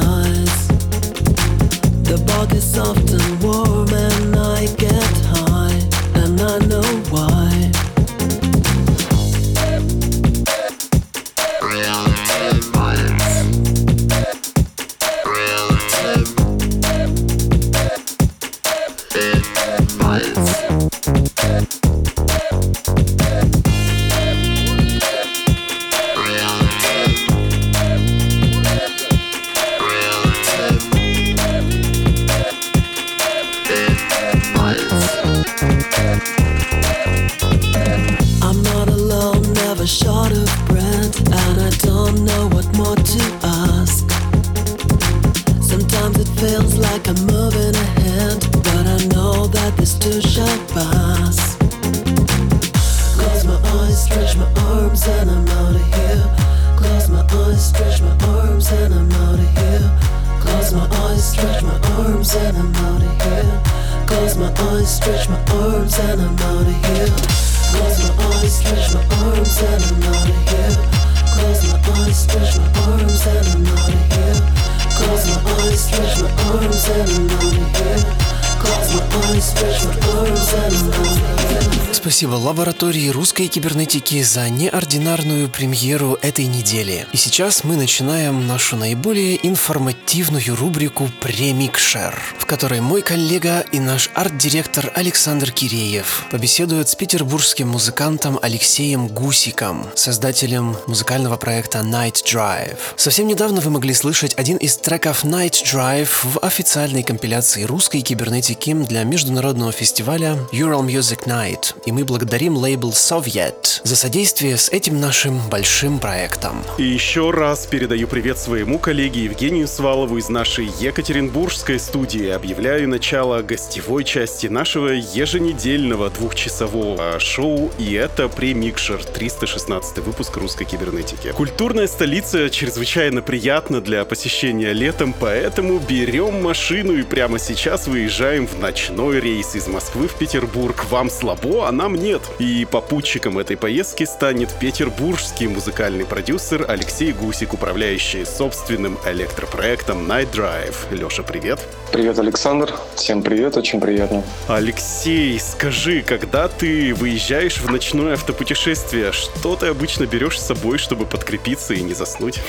Кибернетики 83.50 84.22
за 84.24 84.50
неординарную 84.50 85.50
премьеру 85.50 86.18
этой 86.22 86.45
недели. 86.45 87.06
И 87.12 87.18
сейчас 87.18 87.64
мы 87.64 87.76
начинаем 87.76 88.47
нашу 88.47 88.78
наиболее 88.78 89.45
информативную 89.45 90.56
рубрику 90.56 91.10
«Премикшер», 91.20 92.18
которой 92.50 92.82
мой 92.82 93.04
коллега 93.04 93.64
и 93.72 93.80
наш 93.80 94.10
арт-директор 94.16 94.91
Александр 94.95 95.52
Киреев 95.52 96.26
побеседует 96.32 96.89
с 96.89 96.95
петербургским 96.95 97.68
музыкантом 97.68 98.39
Алексеем 98.41 99.08
Гусиком, 99.08 99.86
создателем 99.93 100.76
музыкального 100.88 101.38
проекта 101.38 101.80
Night 101.80 102.24
Drive. 102.26 102.80
Совсем 102.95 103.28
недавно 103.28 103.62
вы 103.62 103.70
могли 103.70 103.93
слышать 103.93 104.34
один 104.36 104.58
из 104.58 104.78
треков 104.78 105.24
Night 105.24 105.64
Drive 105.64 106.10
в 106.24 106.39
официальной 106.39 107.04
компиляции 107.04 107.66
русской 107.66 108.02
кибернетики 108.02 108.74
для 108.74 109.04
международного 109.04 109.72
фестиваля 109.72 110.36
Ural 110.52 110.84
Music 110.84 111.28
Night, 111.28 111.76
и 111.86 111.91
мы 111.91 112.04
благодарим 112.04 112.58
лейбл 112.58 112.89
Soviet 112.89 113.82
за 113.84 113.95
содействие 113.95 114.58
с 114.58 114.70
этим 114.70 115.00
нашим 115.00 115.39
большим 115.50 116.00
проектом. 116.00 116.64
И 116.80 116.84
еще 116.84 117.30
раз 117.30 117.68
передаю 117.68 118.08
привет 118.08 118.39
своему 118.39 118.80
коллеге 118.80 119.26
Евгению 119.26 119.68
Свалову 119.68 120.18
из 120.18 120.30
нашей 120.30 120.72
Екатеринбургской 120.80 121.80
студии. 121.80 122.39
Объявляю 122.40 122.88
начало 122.88 123.42
гостевой 123.42 124.06
части 124.06 124.48
нашего 124.48 124.88
еженедельного 124.88 126.10
двухчасового 126.10 127.20
шоу, 127.20 127.70
и 127.78 127.94
это 127.96 128.30
премикшер 128.30 129.04
316 129.04 129.98
выпуск 129.98 130.38
русской 130.38 130.64
кибернетики. 130.64 131.34
Культурная 131.34 131.86
столица 131.88 132.50
чрезвычайно 132.50 133.22
приятна 133.22 133.82
для 133.82 134.06
посещения 134.06 134.72
летом, 134.72 135.14
поэтому 135.20 135.80
берем 135.80 136.42
машину 136.42 136.94
и 136.94 137.04
прямо 137.04 137.40
сейчас 137.40 137.88
выезжаем 137.88 138.48
в 138.48 138.58
ночной 138.58 139.20
рейс 139.20 139.54
из 139.56 139.68
Москвы 139.68 140.08
в 140.08 140.14
Петербург. 140.14 140.86
Вам 140.90 141.10
слабо, 141.10 141.68
а 141.68 141.74
нам 141.74 141.96
нет. 141.96 142.22
И 142.40 142.66
попутчиком 142.72 143.38
этой 143.38 143.58
поездки 143.58 144.06
станет 144.06 144.58
петербургский 144.62 145.50
музыкальный 145.50 146.06
продюсер 146.06 146.64
Алексей 146.70 147.12
Гусик, 147.12 147.54
управляющий 147.54 148.24
собственным 148.24 148.98
электропроектом 149.06 150.10
Night 150.10 150.32
Drive. 150.32 150.78
Леша, 150.92 151.24
привет. 151.24 151.60
Привет, 151.92 152.20
Александр. 152.20 152.72
Всем 152.96 153.24
привет, 153.24 153.58
очень 153.58 153.82
приятно. 153.82 154.24
Алексей, 154.48 155.40
скажи, 155.40 156.04
когда 156.04 156.48
ты 156.48 156.94
выезжаешь 156.94 157.58
в 157.58 157.72
ночное 157.72 158.14
автопутешествие, 158.14 159.12
что 159.12 159.56
ты 159.56 159.68
обычно 159.68 160.06
берешь 160.06 160.40
с 160.40 160.46
собой, 160.46 160.78
чтобы 160.78 161.08
подкрепиться 161.08 161.74
и 161.74 161.82
не 161.82 161.96
заснуть? 161.96 162.42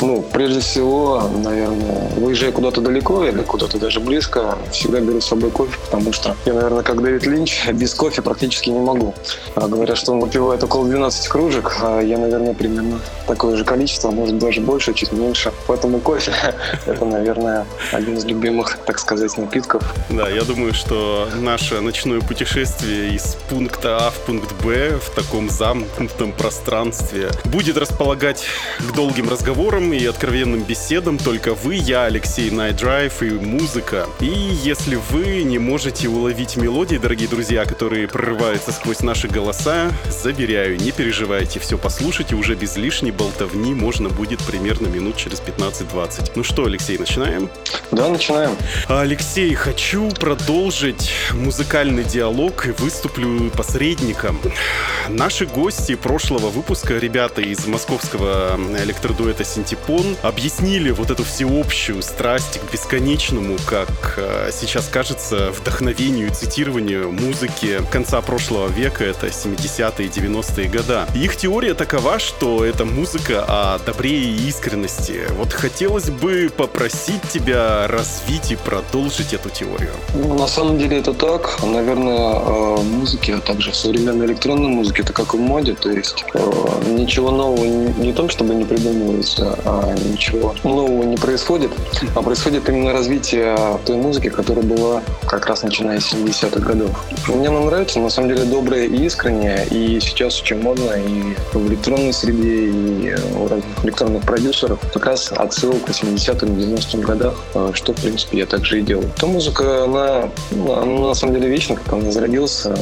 Ну, 0.00 0.22
прежде 0.32 0.60
всего, 0.60 1.30
наверное, 1.42 2.10
выезжая 2.16 2.52
куда-то 2.52 2.80
далеко 2.80 3.24
или 3.24 3.42
куда-то 3.42 3.78
даже 3.78 4.00
близко, 4.00 4.58
всегда 4.72 5.00
беру 5.00 5.20
с 5.20 5.26
собой 5.26 5.50
кофе, 5.50 5.76
потому 5.84 6.12
что 6.12 6.36
я, 6.44 6.52
наверное, 6.52 6.82
как 6.82 7.02
Дэвид 7.02 7.26
Линч, 7.26 7.68
без 7.72 7.94
кофе 7.94 8.22
практически 8.22 8.70
не 8.70 8.80
могу. 8.80 9.14
А 9.54 9.68
говорят, 9.68 9.96
что 9.96 10.12
он 10.12 10.20
выпивает 10.20 10.62
около 10.64 10.86
12 10.86 11.28
кружек, 11.28 11.76
а 11.82 12.00
я, 12.00 12.18
наверное, 12.18 12.54
примерно 12.54 13.00
такое 13.26 13.56
же 13.56 13.64
количество, 13.64 14.10
может 14.10 14.38
даже 14.38 14.60
больше, 14.60 14.94
чуть 14.94 15.12
меньше. 15.12 15.52
Поэтому 15.66 16.00
кофе— 16.00 16.32
это, 16.86 17.04
наверное, 17.04 17.66
один 17.92 18.16
из 18.16 18.24
любимых, 18.24 18.78
так 18.86 18.98
сказать, 18.98 19.36
напитков. 19.38 19.82
Да, 20.10 20.28
я 20.28 20.42
думаю, 20.42 20.74
что 20.74 21.28
наше 21.40 21.80
ночное 21.80 22.20
путешествие 22.20 23.14
из 23.14 23.36
пункта 23.48 23.96
А 24.06 24.10
в 24.10 24.18
пункт 24.26 24.52
Б 24.64 24.98
в 24.98 25.10
таком 25.14 25.48
замкнутом 25.48 26.32
пространстве 26.32 27.30
будет 27.44 27.76
располагать 27.76 28.44
к 28.80 28.94
долгим 28.94 29.28
разговорам 29.28 29.83
и 29.92 30.04
откровенным 30.06 30.62
беседам 30.62 31.18
только 31.18 31.54
вы, 31.54 31.74
я, 31.74 32.04
Алексей, 32.04 32.50
Night 32.50 32.86
Drive 32.86 33.22
и 33.22 33.30
музыка. 33.30 34.06
И 34.20 34.26
если 34.26 34.96
вы 35.10 35.42
не 35.42 35.58
можете 35.58 36.08
уловить 36.08 36.56
мелодии, 36.56 36.96
дорогие 36.96 37.28
друзья, 37.28 37.64
которые 37.64 38.08
прорываются 38.08 38.72
сквозь 38.72 39.00
наши 39.00 39.28
голоса, 39.28 39.90
заверяю, 40.08 40.78
не 40.78 40.92
переживайте, 40.92 41.60
все 41.60 41.76
послушайте 41.76 42.34
уже 42.34 42.54
без 42.54 42.76
лишней 42.76 43.10
болтовни, 43.10 43.74
можно 43.74 44.08
будет 44.08 44.40
примерно 44.44 44.86
минут 44.86 45.16
через 45.16 45.40
15-20. 45.40 46.32
Ну 46.36 46.44
что, 46.44 46.64
Алексей, 46.64 46.96
начинаем? 46.98 47.50
Да, 47.90 48.08
начинаем. 48.08 48.56
Алексей, 48.88 49.54
хочу 49.54 50.10
продолжить 50.10 51.12
музыкальный 51.32 52.04
диалог 52.04 52.66
и 52.66 52.70
выступлю 52.70 53.50
посредником. 53.50 54.40
Наши 55.08 55.46
гости 55.46 55.94
прошлого 55.94 56.50
выпуска, 56.50 56.98
ребята 56.98 57.42
из 57.42 57.66
московского 57.66 58.58
электродуэта 58.82 59.44
«Синтепон», 59.74 60.16
объяснили 60.22 60.90
вот 60.90 61.10
эту 61.10 61.24
всеобщую 61.24 62.02
страсть 62.02 62.60
к 62.60 62.72
бесконечному, 62.72 63.56
как 63.66 64.14
э, 64.16 64.50
сейчас 64.52 64.88
кажется, 64.88 65.50
вдохновению 65.50 66.32
цитированию 66.32 67.10
музыки 67.12 67.80
конца 67.90 68.20
прошлого 68.20 68.68
века, 68.68 69.04
это 69.04 69.26
70-е 69.26 70.06
и 70.06 70.10
90-е 70.10 70.68
года. 70.68 71.06
Их 71.14 71.36
теория 71.36 71.74
такова, 71.74 72.18
что 72.18 72.64
это 72.64 72.84
музыка 72.84 73.44
о 73.46 73.78
добре 73.84 74.10
и 74.10 74.48
искренности. 74.48 75.22
Вот 75.36 75.52
хотелось 75.52 76.10
бы 76.10 76.50
попросить 76.56 77.22
тебя 77.32 77.86
развить 77.88 78.52
и 78.52 78.56
продолжить 78.56 79.32
эту 79.32 79.50
теорию. 79.50 79.92
Ну, 80.14 80.34
на 80.34 80.46
самом 80.46 80.78
деле 80.78 80.98
это 80.98 81.12
так. 81.12 81.60
Наверное, 81.62 82.34
э, 82.34 82.82
музыки, 82.82 83.32
а 83.32 83.40
также 83.40 83.72
в 83.72 83.76
современной 83.76 84.26
электронной 84.26 84.68
музыке, 84.68 85.02
это 85.02 85.12
как 85.12 85.34
в 85.34 85.38
моде, 85.38 85.74
то 85.74 85.90
есть 85.90 86.24
э, 86.34 86.40
ничего 86.88 87.30
нового 87.30 87.64
не, 87.64 87.92
не 87.94 88.12
том, 88.12 88.28
чтобы 88.28 88.54
не 88.54 88.64
придумывается, 88.64 89.58
а 89.64 89.94
ничего 89.94 90.54
нового 90.64 91.04
не 91.04 91.16
происходит, 91.16 91.70
а 92.14 92.22
происходит 92.22 92.68
именно 92.68 92.92
развитие 92.92 93.56
той 93.84 93.96
музыки, 93.96 94.28
которая 94.28 94.64
была 94.64 95.02
как 95.26 95.46
раз 95.46 95.62
начиная 95.62 96.00
с 96.00 96.12
70-х 96.12 96.60
годов. 96.60 96.90
Мне 97.28 97.48
она 97.48 97.60
нравится, 97.60 97.98
на 97.98 98.10
самом 98.10 98.28
деле, 98.28 98.44
добрая 98.44 98.84
и 98.84 99.04
искренняя, 99.06 99.64
и 99.64 99.98
сейчас 100.00 100.40
очень 100.40 100.60
модно 100.60 100.92
и 100.92 101.34
в 101.52 101.68
электронной 101.68 102.12
среде, 102.12 102.66
и 102.66 103.16
у 103.38 103.48
разных 103.48 103.84
электронных 103.84 104.22
продюсеров 104.24 104.78
как 104.92 105.06
раз 105.06 105.32
отсылка 105.32 105.86
к 105.86 105.88
80-м, 105.88 106.48
90-м 106.50 107.00
годах, 107.00 107.34
что, 107.72 107.92
в 107.92 107.96
принципе, 107.96 108.38
я 108.38 108.46
также 108.46 108.80
и 108.80 108.82
делаю. 108.82 109.10
Та 109.16 109.26
музыка, 109.26 109.84
она, 109.84 110.28
ну, 110.50 110.72
она 110.74 111.08
на 111.08 111.14
самом 111.14 111.34
деле 111.34 111.48
вечна, 111.48 111.76
как 111.76 111.94
она 111.94 112.10
зародился, 112.10 112.76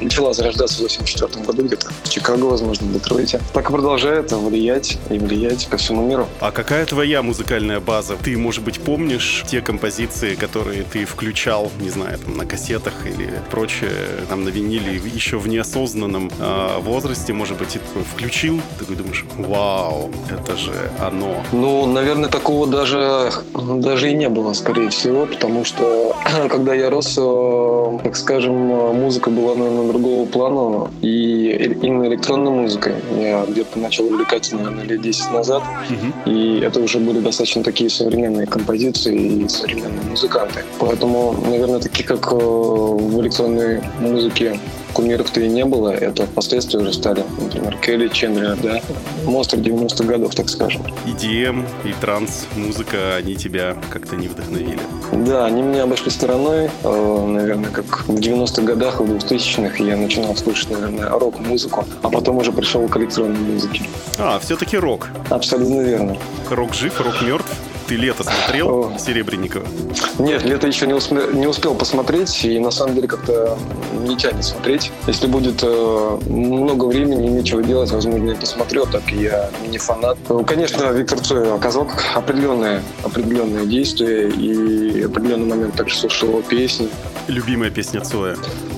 начала 0.00 0.32
зарождаться 0.32 0.78
в 0.78 0.82
84 0.82 1.44
году 1.44 1.64
где-то 1.64 1.88
в 2.04 2.08
Чикаго, 2.08 2.44
возможно, 2.44 2.86
в 2.86 2.92
Детройте. 2.92 3.40
Так 3.52 3.70
и 3.70 3.72
продолжает 3.72 4.32
влиять 4.32 4.98
и 5.10 5.18
влиять 5.18 5.66
по 5.68 5.76
всему 5.76 6.06
миру. 6.06 6.27
А 6.40 6.52
какая 6.52 6.86
твоя 6.86 7.22
музыкальная 7.22 7.80
база? 7.80 8.16
Ты, 8.16 8.36
может 8.36 8.62
быть, 8.62 8.80
помнишь 8.80 9.44
те 9.48 9.60
композиции, 9.60 10.34
которые 10.34 10.84
ты 10.84 11.04
включал, 11.04 11.70
не 11.80 11.90
знаю, 11.90 12.18
там, 12.18 12.36
на 12.36 12.46
кассетах 12.46 12.94
или 13.06 13.30
прочее, 13.50 13.90
там, 14.28 14.44
на 14.44 14.48
виниле, 14.48 15.00
еще 15.14 15.38
в 15.38 15.48
неосознанном 15.48 16.30
э, 16.38 16.78
возрасте, 16.80 17.32
может 17.32 17.58
быть, 17.58 17.76
и 17.76 17.78
такой 17.78 18.02
включил, 18.02 18.60
такой 18.78 18.96
думаешь, 18.96 19.24
вау, 19.36 20.10
это 20.30 20.56
же 20.56 20.72
оно. 21.00 21.42
Ну, 21.52 21.86
наверное, 21.86 22.28
такого 22.28 22.66
даже, 22.66 23.32
даже 23.54 24.10
и 24.10 24.14
не 24.14 24.28
было, 24.28 24.52
скорее 24.52 24.90
всего, 24.90 25.26
потому 25.26 25.64
что 25.64 26.16
когда 26.50 26.74
я 26.74 26.90
рос, 26.90 27.16
э, 27.18 27.98
так 28.04 28.16
скажем, 28.16 28.54
музыка 28.54 29.30
была, 29.30 29.54
наверное, 29.54 29.88
другого 29.88 30.26
плана, 30.26 30.90
и 31.02 31.76
именно 31.82 32.06
электронной 32.06 32.52
музыкой 32.52 32.94
я 33.16 33.44
где-то 33.44 33.78
начал 33.78 34.06
увлекаться, 34.06 34.56
наверное, 34.56 34.84
лет 34.84 35.02
10 35.02 35.32
назад, 35.32 35.62
и 36.26 36.60
это 36.60 36.80
уже 36.80 36.98
были 36.98 37.20
достаточно 37.20 37.62
такие 37.62 37.90
современные 37.90 38.46
композиции 38.46 39.16
и 39.16 39.48
современные 39.48 40.10
музыканты. 40.10 40.64
Поэтому, 40.78 41.34
наверное, 41.46 41.80
таких 41.80 42.06
как 42.06 42.32
э, 42.32 42.34
в 42.34 43.20
электронной 43.20 43.80
музыке 44.00 44.58
кумиров-то 44.92 45.40
и 45.40 45.48
не 45.48 45.64
было, 45.64 45.90
это 45.90 46.26
впоследствии 46.26 46.78
уже 46.78 46.92
стали, 46.92 47.24
например, 47.40 47.76
Келли 47.78 48.08
Чендлер, 48.08 48.56
да, 48.56 48.80
монстр 49.24 49.58
90-х 49.58 50.04
годов, 50.04 50.34
так 50.34 50.48
скажем. 50.48 50.82
EDM 51.06 51.64
и 51.84 51.92
транс-музыка, 52.00 53.16
они 53.16 53.36
тебя 53.36 53.76
как-то 53.90 54.16
не 54.16 54.28
вдохновили? 54.28 54.80
Да, 55.12 55.46
они 55.46 55.62
меня 55.62 55.84
обошли 55.84 56.10
стороной, 56.10 56.70
э, 56.82 57.26
наверное, 57.26 57.70
как 57.70 58.06
в 58.08 58.14
90-х 58.14 58.62
годах 58.62 59.00
и 59.00 59.04
в 59.04 59.10
2000-х 59.16 59.82
я 59.82 59.96
начинал 59.96 60.36
слушать, 60.36 60.70
наверное, 60.70 61.08
рок-музыку, 61.10 61.84
а 62.02 62.10
потом 62.10 62.38
уже 62.38 62.52
пришел 62.52 62.86
к 62.88 62.96
электронной 62.96 63.38
музыке. 63.38 63.82
А, 64.18 64.38
все-таки 64.38 64.76
рок. 64.76 65.08
Абсолютно 65.30 65.80
верно. 65.80 66.16
Рок 66.50 66.74
жив, 66.74 67.00
рок 67.00 67.22
мертв? 67.22 67.52
Ты 67.88 67.96
лето 67.96 68.22
смотрел. 68.22 68.92
Серебренникова? 68.98 69.66
Нет, 70.18 70.44
лето 70.44 70.66
еще 70.66 70.86
не, 70.86 70.92
успе- 70.92 71.34
не 71.34 71.46
успел 71.46 71.74
посмотреть, 71.74 72.44
и 72.44 72.58
на 72.58 72.70
самом 72.70 72.94
деле 72.94 73.08
как-то 73.08 73.56
не 74.06 74.14
тянет 74.14 74.44
смотреть. 74.44 74.92
Если 75.06 75.26
будет 75.26 75.62
э, 75.62 76.18
много 76.28 76.84
времени 76.84 77.26
и 77.26 77.30
нечего 77.30 77.62
делать, 77.62 77.90
возможно, 77.90 78.30
я 78.30 78.36
посмотрю, 78.36 78.82
а 78.82 78.86
так 78.86 79.10
я 79.10 79.48
не 79.66 79.78
фанат. 79.78 80.18
Ну, 80.28 80.44
Конечно, 80.44 80.90
Виктор 80.92 81.18
Цой 81.20 81.50
оказал 81.54 81.88
определенное, 82.14 82.82
определенное 83.04 83.64
действие, 83.64 84.28
и 84.28 85.02
определенный 85.04 85.46
момент 85.46 85.74
также 85.74 85.96
слушал 85.96 86.28
его 86.28 86.42
песни. 86.42 86.90
Любимая 87.26 87.70
песня 87.70 88.02
Цоя. 88.02 88.36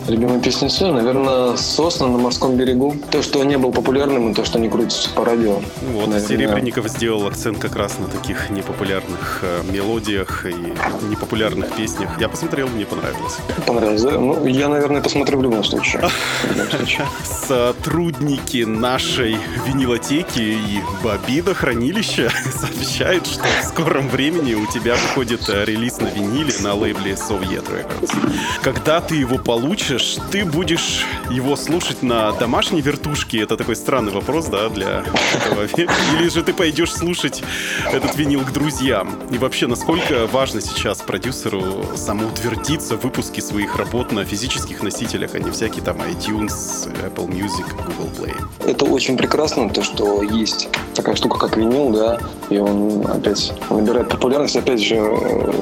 Любимая 0.09 0.41
песня 0.41 0.69
Цоя, 0.69 0.93
наверное, 0.93 1.57
«Сосна 1.57 2.09
на 2.09 2.19
морском 2.19 2.57
берегу». 2.57 2.97
То, 3.11 3.23
что 3.23 3.45
не 3.45 3.59
был 3.59 3.71
популярным, 3.71 4.31
и 4.31 4.35
то, 4.35 4.45
что 4.45 4.59
не 4.59 4.69
крутится 4.69 5.11
по 5.11 5.25
радио. 5.25 5.61
Вот, 5.93 6.09
Наверное. 6.09 6.21
Серебренников 6.21 6.89
сделал 6.89 7.27
акцент 7.27 7.59
как 7.59 7.77
раз 7.77 7.99
на 7.99 8.07
таких 8.07 8.51
непопулярных 8.51 9.41
э, 9.43 9.63
мелодиях 9.71 10.47
и 10.47 10.55
непопулярных 11.09 11.73
песнях. 11.73 12.11
Я 12.19 12.29
посмотрел, 12.29 12.69
мне 12.69 12.87
понравилось. 12.87 13.37
Понравилось, 13.67 14.03
да? 14.03 14.13
Ну, 14.13 14.47
я, 14.47 14.69
наверное, 14.69 15.03
посмотрю 15.03 15.39
в 15.39 15.43
любом 15.43 15.63
случае. 15.65 16.03
В 16.45 16.57
любом 16.57 16.71
случае. 16.71 17.07
Сотрудники 17.47 18.65
нашей 18.65 19.37
винилотеки 19.67 20.41
и 20.41 20.81
Бобида 21.05 21.55
хранилища 21.55 22.31
сообщают, 22.53 23.27
что 23.27 23.45
в 23.63 23.65
скором 23.65 24.09
времени 24.09 24.55
у 24.55 24.67
тебя 24.67 24.95
выходит 24.95 25.49
э, 25.49 25.65
релиз 25.65 25.99
на 25.99 26.09
виниле 26.09 26.53
на 26.61 26.75
лейбле 26.75 27.13
Soviet 27.13 27.67
Records. 27.69 28.11
Когда 28.63 29.01
ты 29.01 29.17
его 29.17 29.39
получишь, 29.39 29.90
ты 30.31 30.45
будешь 30.45 31.05
его 31.31 31.57
слушать 31.57 32.03
на 32.03 32.33
домашней 32.33 32.81
вертушке. 32.81 33.41
Это 33.41 33.57
такой 33.57 33.75
странный 33.75 34.13
вопрос, 34.13 34.47
да, 34.47 34.69
для 34.69 35.03
этого. 35.35 35.65
Или 36.19 36.29
же 36.29 36.43
ты 36.43 36.53
пойдешь 36.53 36.93
слушать 36.93 37.43
этот 37.93 38.17
винил 38.17 38.41
к 38.41 38.53
друзьям. 38.53 39.19
И 39.31 39.39
вообще, 39.39 39.67
насколько 39.67 40.27
важно 40.27 40.61
сейчас 40.61 40.99
продюсеру 40.99 41.85
самоутвердиться 41.97 42.97
в 42.97 43.03
выпуске 43.03 43.43
своих 43.43 43.77
работ 43.77 44.13
на 44.13 44.25
физических 44.25 44.83
носителях, 44.83 45.35
а 45.35 45.41
не 45.41 45.51
всякие 45.51 45.83
там 45.83 45.97
iTunes, 46.03 46.89
Apple 47.05 47.29
Music, 47.29 47.67
Google 47.87 48.11
Play. 48.17 48.37
Это 48.65 48.85
очень 48.85 49.17
прекрасно, 49.17 49.69
то, 49.71 49.83
что 49.83 50.23
есть 50.23 50.69
такая 50.95 51.17
штука, 51.17 51.39
как 51.39 51.57
винил, 51.57 51.91
да, 51.91 52.19
и 52.51 52.59
он 52.59 53.07
опять 53.07 53.53
набирает 53.71 54.09
популярность. 54.09 54.57
Опять 54.57 54.83
же, 54.83 54.97
э, 54.97 55.53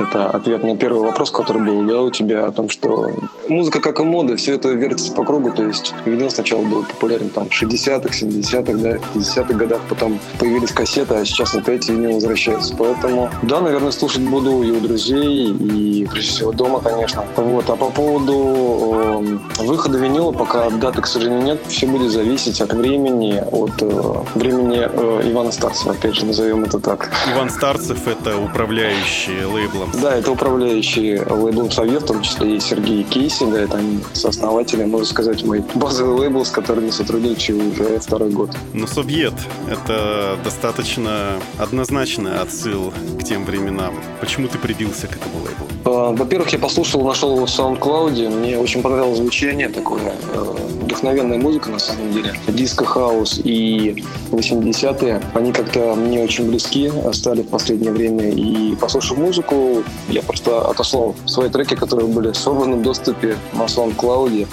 это 0.00 0.30
ответ 0.30 0.62
на 0.64 0.76
первый 0.76 1.02
вопрос, 1.02 1.30
который 1.30 1.62
был, 1.62 1.84
да, 1.84 2.02
у 2.02 2.10
тебя, 2.10 2.46
о 2.46 2.52
том, 2.52 2.68
что 2.68 3.10
музыка, 3.48 3.77
как 3.80 4.00
и 4.00 4.02
мода, 4.02 4.36
все 4.36 4.54
это 4.54 4.68
вертится 4.70 5.12
по 5.12 5.24
кругу, 5.24 5.50
то 5.50 5.64
есть 5.64 5.94
винил 6.04 6.30
сначала 6.30 6.62
был 6.62 6.84
популярен 6.84 7.30
там 7.30 7.48
в 7.48 7.62
60-х, 7.62 8.08
70-х, 8.08 8.72
да, 8.74 8.96
50-х 9.14 9.54
годах, 9.54 9.80
потом 9.88 10.18
появились 10.38 10.72
кассеты, 10.72 11.14
а 11.14 11.24
сейчас 11.24 11.54
опять 11.54 11.88
винил 11.88 12.14
возвращается. 12.14 12.74
Поэтому, 12.76 13.30
да, 13.42 13.60
наверное, 13.60 13.90
слушать 13.90 14.22
буду 14.22 14.62
и 14.62 14.70
у 14.70 14.80
друзей, 14.80 15.52
и 15.52 16.06
прежде 16.10 16.30
всего 16.30 16.52
дома, 16.52 16.80
конечно. 16.80 17.24
Вот. 17.36 17.68
А 17.70 17.76
по 17.76 17.90
поводу 17.90 19.38
э, 19.58 19.62
выхода 19.62 19.98
винила, 19.98 20.32
пока 20.32 20.70
даты, 20.70 21.02
к 21.02 21.06
сожалению, 21.06 21.42
нет, 21.42 21.60
все 21.68 21.86
будет 21.86 22.10
зависеть 22.10 22.60
от 22.60 22.72
времени, 22.72 23.42
от 23.50 23.82
э, 23.82 24.14
времени 24.34 24.80
э, 24.80 25.30
Ивана 25.30 25.52
Старцева, 25.52 25.92
опять 25.92 26.14
же, 26.14 26.26
назовем 26.26 26.64
это 26.64 26.78
так. 26.78 27.10
Иван 27.34 27.50
Старцев— 27.50 27.98
это 28.06 28.36
управляющий 28.38 29.44
лейблом. 29.44 29.90
Да, 30.00 30.14
это 30.14 30.32
управляющий 30.32 31.18
лейблом 31.18 31.70
Совет, 31.70 32.02
в 32.02 32.06
том 32.06 32.22
числе 32.22 32.56
и 32.56 32.60
Сергей 32.60 33.04
Кейси, 33.04 33.44
да, 33.50 33.60
это 33.68 33.78
они 33.78 34.00
сооснователи, 34.12 34.84
можно 34.84 35.06
сказать, 35.06 35.44
мой 35.44 35.62
базовый 35.74 36.18
лейбл, 36.20 36.44
с 36.44 36.50
которыми 36.50 36.90
сотрудничаю 36.90 37.70
уже 37.70 37.98
второй 37.98 38.30
год. 38.30 38.50
Но 38.72 38.86
Совет— 38.86 39.34
это 39.70 40.38
достаточно 40.44 41.38
однозначный 41.58 42.38
отсыл 42.40 42.92
к 43.18 43.24
тем 43.24 43.44
временам. 43.44 43.94
Почему 44.20 44.48
ты 44.48 44.58
прибился 44.58 45.06
к 45.06 45.16
этому 45.16 45.44
лейблу? 45.44 45.66
Э, 45.84 46.16
Во-первых, 46.16 46.50
я 46.52 46.58
послушал, 46.58 47.04
нашел 47.04 47.36
его 47.36 47.46
в 47.46 47.48
SoundCloud, 47.48 48.38
мне 48.40 48.58
очень 48.58 48.82
понравилось 48.82 49.18
звучание, 49.18 49.68
такое 49.68 50.12
э, 50.32 50.56
вдохновенная 50.82 51.38
музыка 51.38 51.70
на 51.70 51.78
самом 51.78 52.12
деле. 52.12 52.34
Диско, 52.48 52.84
хаус 52.84 53.40
и 53.44 54.04
80-е, 54.30 55.22
они 55.34 55.52
как-то 55.52 55.94
мне 55.94 56.22
очень 56.22 56.48
близки 56.48 56.90
стали 57.12 57.42
в 57.42 57.48
последнее 57.48 57.92
время. 57.92 58.30
И 58.30 58.74
послушав 58.76 59.18
музыку, 59.18 59.82
я 60.08 60.22
просто 60.22 60.68
отослал 60.68 61.14
свои 61.26 61.48
треки, 61.50 61.74
которые 61.74 62.08
были 62.08 62.30
в 62.30 62.36
свободном 62.36 62.82
доступе 62.82 63.36
на 63.58 63.64
SoundCloud. 63.64 64.46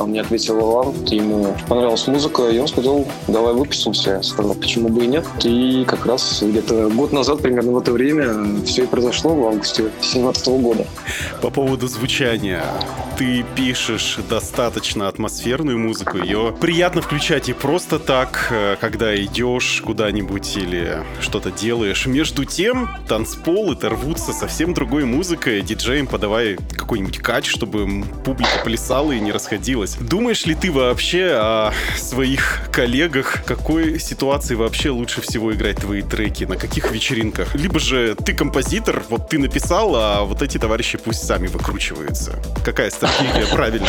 Он 0.00 0.10
мне 0.10 0.20
ответил 0.20 0.58
Иван, 0.60 0.94
ему 1.06 1.54
понравилась 1.68 2.06
музыка, 2.06 2.48
и 2.48 2.58
он 2.58 2.68
сказал, 2.68 3.06
давай 3.28 3.54
выпустимся. 3.54 4.10
Я 4.10 4.22
сказал, 4.22 4.54
почему 4.54 4.88
бы 4.88 5.04
и 5.04 5.06
нет. 5.06 5.26
И 5.44 5.84
как 5.86 6.06
раз 6.06 6.42
где-то 6.42 6.88
год 6.90 7.12
назад, 7.12 7.42
примерно 7.42 7.72
в 7.72 7.78
это 7.78 7.92
время, 7.92 8.64
все 8.64 8.84
и 8.84 8.86
произошло 8.86 9.34
в 9.34 9.46
августе 9.46 9.82
2017 9.82 10.48
года. 10.60 10.86
По 11.42 11.50
поводу 11.50 11.86
звучания. 11.88 12.64
Ты 13.18 13.44
пишешь 13.54 14.18
достаточно 14.28 15.08
атмосферную 15.08 15.78
музыку. 15.78 16.18
Ее 16.18 16.54
приятно 16.58 17.02
включать 17.02 17.50
и 17.50 17.52
просто 17.52 17.98
так, 17.98 18.48
э, 18.50 18.76
когда 18.80 19.14
идешь 19.14 19.82
куда-нибудь 19.84 20.56
или 20.56 21.02
что-то 21.20 21.50
делаешь. 21.50 22.06
Между 22.06 22.46
тем, 22.46 22.88
танцполы 23.08 23.76
рвутся 23.82 24.32
совсем 24.32 24.72
другой 24.72 25.04
музыкой. 25.04 25.60
Диджеям 25.60 26.06
подавай 26.06 26.56
какой-нибудь 26.74 27.18
кач, 27.18 27.48
чтобы 27.48 28.04
публика 28.24 28.64
плясала 28.64 29.12
и 29.12 29.20
не 29.20 29.32
расходилась. 29.32 29.89
Думаешь 29.98 30.46
ли 30.46 30.54
ты 30.54 30.70
вообще 30.70 31.32
о 31.34 31.72
своих 31.96 32.68
коллегах? 32.72 33.42
Какой 33.44 33.98
ситуации 33.98 34.54
вообще 34.54 34.90
лучше 34.90 35.20
всего 35.20 35.52
играть 35.52 35.78
твои 35.78 36.02
треки? 36.02 36.44
На 36.44 36.56
каких 36.56 36.90
вечеринках? 36.92 37.54
Либо 37.54 37.78
же 37.78 38.14
ты 38.14 38.32
композитор, 38.32 39.02
вот 39.08 39.28
ты 39.28 39.38
написал, 39.38 39.94
а 39.96 40.24
вот 40.24 40.42
эти 40.42 40.58
товарищи 40.58 40.98
пусть 40.98 41.24
сами 41.24 41.46
выкручиваются. 41.46 42.38
Какая 42.64 42.90
стратегия 42.90 43.46
правильная? 43.52 43.88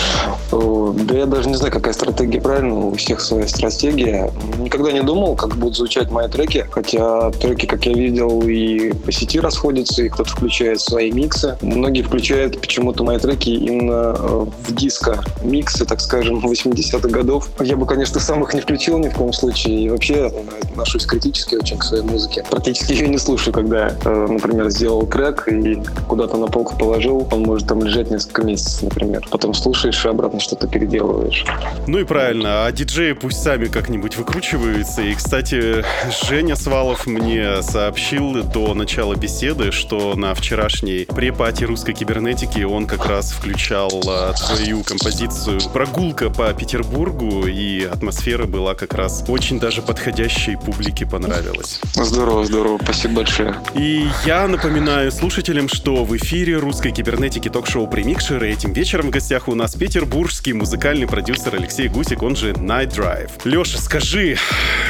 О, 0.51 0.93
Да 0.93 1.17
я 1.17 1.25
даже 1.25 1.49
не 1.49 1.55
знаю, 1.55 1.73
какая 1.73 1.93
стратегия 1.93 2.41
правильная, 2.41 2.73
у 2.73 2.95
всех 2.95 3.21
своя 3.21 3.47
стратегия. 3.47 4.31
Никогда 4.57 4.91
не 4.91 5.01
думал, 5.01 5.35
как 5.35 5.55
будут 5.55 5.77
звучать 5.77 6.09
мои 6.09 6.27
треки, 6.27 6.65
хотя 6.71 7.31
треки, 7.31 7.65
как 7.65 7.85
я 7.85 7.93
видел, 7.93 8.41
и 8.43 8.93
по 8.93 9.11
сети 9.11 9.39
расходятся, 9.39 10.03
и 10.03 10.09
кто-то 10.09 10.29
включает 10.31 10.81
свои 10.81 11.11
миксы. 11.11 11.57
Многие 11.61 12.01
включают 12.01 12.59
почему-то 12.59 13.03
мои 13.03 13.17
треки 13.17 13.49
именно 13.49 14.15
э, 14.17 14.45
в 14.67 14.73
диско 14.73 15.23
миксы, 15.41 15.85
так 15.91 15.99
скажем, 15.99 16.39
80-х 16.39 17.09
годов. 17.09 17.49
Я 17.59 17.75
бы, 17.75 17.85
конечно, 17.85 18.21
сам 18.21 18.41
их 18.43 18.53
не 18.53 18.61
включил 18.61 18.97
ни 18.97 19.09
в 19.09 19.13
коем 19.13 19.33
случае, 19.33 19.83
и 19.83 19.89
вообще 19.89 20.31
э, 20.33 20.43
отношусь 20.69 21.05
критически 21.05 21.55
очень 21.55 21.77
к 21.77 21.83
своей 21.83 22.01
музыке. 22.01 22.45
Практически 22.49 22.93
ее 22.93 23.09
не 23.09 23.17
слушаю, 23.17 23.53
когда, 23.53 23.93
э, 24.05 24.27
например, 24.29 24.69
сделал 24.69 25.05
трек 25.05 25.49
и 25.49 25.83
куда-то 26.07 26.37
на 26.37 26.47
полку 26.47 26.77
положил, 26.77 27.27
он 27.29 27.41
может 27.41 27.67
там 27.67 27.83
лежать 27.83 28.09
несколько 28.09 28.43
месяцев, 28.43 28.83
например. 28.83 29.27
Потом 29.29 29.53
слушаешь 29.53 30.05
и 30.05 30.07
обратно 30.07 30.39
что-то 30.39 30.65
переделываешь. 30.65 31.45
Ну 31.87 31.99
и 31.99 32.05
правильно, 32.05 32.65
а 32.65 32.71
диджеи 32.71 33.11
пусть 33.11 33.43
сами 33.43 33.65
как-нибудь 33.65 34.15
выкручиваются. 34.15 35.01
И, 35.01 35.13
кстати, 35.13 35.83
Женя 36.25 36.55
Свалов 36.55 37.05
мне 37.05 37.61
сообщил 37.63 38.41
до 38.43 38.73
начала 38.75 39.15
беседы, 39.15 39.73
что 39.73 40.15
на 40.15 40.35
вчерашней 40.35 41.03
препате 41.03 41.65
русской 41.65 41.91
кибернетики 41.91 42.63
он 42.63 42.87
как 42.87 43.05
раз 43.07 43.33
включал 43.33 43.91
а, 44.07 44.31
твою 44.31 44.83
композицию 44.83 45.59
«Прогулка 45.73 46.29
по 46.29 46.53
Петербургу», 46.53 47.47
и 47.47 47.83
атмосфера 47.83 48.45
была 48.45 48.75
как 48.75 48.93
раз 48.93 49.23
очень 49.27 49.59
даже 49.59 49.81
подходящей, 49.81 50.57
публике 50.57 51.05
понравилась. 51.05 51.79
Здорово, 51.93 52.45
здорово, 52.45 52.79
спасибо 52.83 53.15
большое. 53.15 53.55
И 53.73 54.07
я 54.25 54.47
напоминаю 54.47 55.11
слушателям, 55.11 55.69
что 55.69 56.03
в 56.03 56.15
эфире 56.17 56.57
русской 56.57 56.91
кибернетики 56.91 57.49
ток-шоу 57.49 57.87
«Премикшер», 57.87 58.43
и 58.43 58.49
этим 58.49 58.73
вечером 58.73 59.07
в 59.07 59.09
гостях 59.11 59.47
у 59.47 59.55
нас 59.55 59.75
петербургский 59.75 60.53
музыкальный 60.53 61.07
продюсер 61.07 61.55
Алексей 61.55 61.87
Гусик, 61.87 62.21
он 62.21 62.35
же 62.35 62.51
Night 62.51 62.95
Drive. 62.95 63.31
Леша, 63.45 63.77
скажи, 63.77 64.37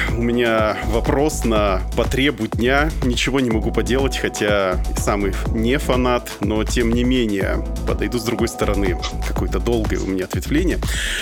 у 0.10 0.22
меня 0.22 0.78
вопрос 0.88 1.46
на 1.46 1.82
потребу 1.96 2.48
дня. 2.48 2.90
Ничего 3.04 3.40
не 3.40 3.50
могу 3.50 3.72
поделать, 3.72 4.18
хотя 4.18 4.84
самый 4.98 5.34
не 5.54 5.78
фанат, 5.78 6.32
но 6.40 6.64
тем 6.64 6.92
не 6.92 7.04
менее 7.04 7.66
подойду 7.88 8.20
с 8.20 8.24
другой 8.24 8.48
стороны. 8.48 8.98
Какое-то 9.28 9.60
долгое 9.60 9.98
у 10.00 10.06
меня 10.06 10.26
ответвление. 10.26 10.71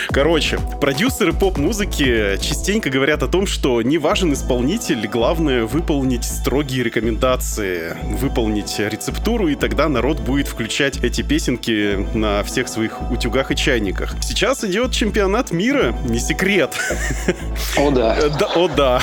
Короче, 0.10 0.60
продюсеры 0.82 1.34
поп-музыки 1.34 2.38
частенько 2.42 2.90
говорят 2.90 3.24
о 3.24 3.28
том, 3.28 3.48
что 3.48 3.82
не 3.82 3.98
важен 3.98 4.34
исполнитель, 4.34 5.08
главное 5.08 5.64
выполнить 5.66 6.24
строгие 6.26 6.84
рекомендации, 6.84 7.96
выполнить 8.20 8.78
рецептуру, 8.80 9.48
и 9.48 9.56
тогда 9.56 9.88
народ 9.90 10.20
будет 10.20 10.48
включать 10.48 10.98
эти 11.04 11.22
песенки 11.22 12.06
на 12.14 12.44
всех 12.44 12.68
своих 12.68 13.12
утюгах 13.12 13.52
и 13.52 13.56
чайниках. 13.56 14.16
Сейчас 14.22 14.64
идет 14.64 14.92
чемпионат 14.92 15.52
мира, 15.52 15.96
не 16.08 16.20
секрет. 16.20 16.74
О, 17.78 17.92
да. 17.92 18.16
Э, 18.18 18.30
Да, 18.40 18.48
о 18.56 18.68
да. 18.68 19.02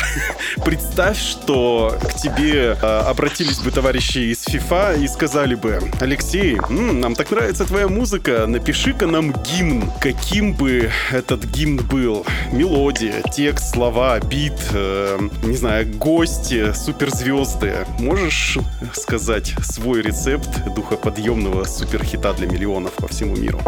Представь, 0.65 1.19
что 1.19 1.97
к 2.03 2.15
тебе 2.15 2.77
э, 2.81 3.01
обратились 3.07 3.59
бы 3.59 3.71
товарищи 3.71 4.19
из 4.33 4.47
FIFA 4.47 5.03
и 5.03 5.09
сказали 5.09 5.55
бы, 5.55 5.81
Алексей, 6.01 6.57
м, 6.69 7.01
нам 7.01 7.15
так 7.15 7.31
нравится 7.31 7.65
твоя 7.65 7.89
музыка, 7.89 8.47
напиши-ка 8.47 9.07
нам 9.07 9.33
гимн. 9.33 9.91
Каким 10.01 10.36
каким 10.37 10.53
бы 10.53 10.91
этот 11.13 11.47
гимн 11.47 11.79
был? 11.91 12.27
Мелодия, 12.53 13.23
текст, 13.33 13.73
слова, 13.73 14.21
бит, 14.21 14.53
э, 14.75 15.19
не 15.43 15.57
знаю, 15.57 15.87
гости, 15.97 16.75
суперзвезды. 16.75 17.87
Можешь 17.99 18.59
сказать 18.93 19.55
свой 19.63 20.03
рецепт 20.03 20.51
духоподъемного 20.75 21.65
суперхита 21.65 22.35
для 22.35 22.49
миллионов 22.49 22.93
по 22.93 23.09
всему 23.09 23.35
миру? 23.35 23.61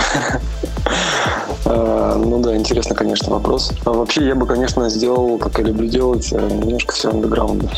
А, 1.64 2.16
ну 2.18 2.38
да, 2.42 2.54
интересно, 2.54 2.94
конечно, 2.94 3.30
вопрос. 3.30 3.72
А 3.86 3.92
вообще 3.92 4.26
я 4.26 4.34
бы, 4.34 4.46
конечно, 4.46 4.90
сделал, 4.90 5.38
как 5.38 5.56
я 5.56 5.64
люблю 5.64 5.88
делать, 5.88 6.28
э, 6.32 6.36
немножко 6.36 6.94
все 6.94 7.08
андеграундно. 7.08 7.70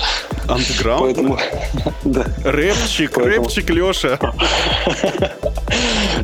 Андеграунд? 0.49 1.03
Поэтому, 1.03 1.39
да. 2.05 2.25
Рэпчик, 2.43 3.13
Поэтому- 3.13 3.45
рэпчик, 3.45 3.71
Леша. 3.71 4.19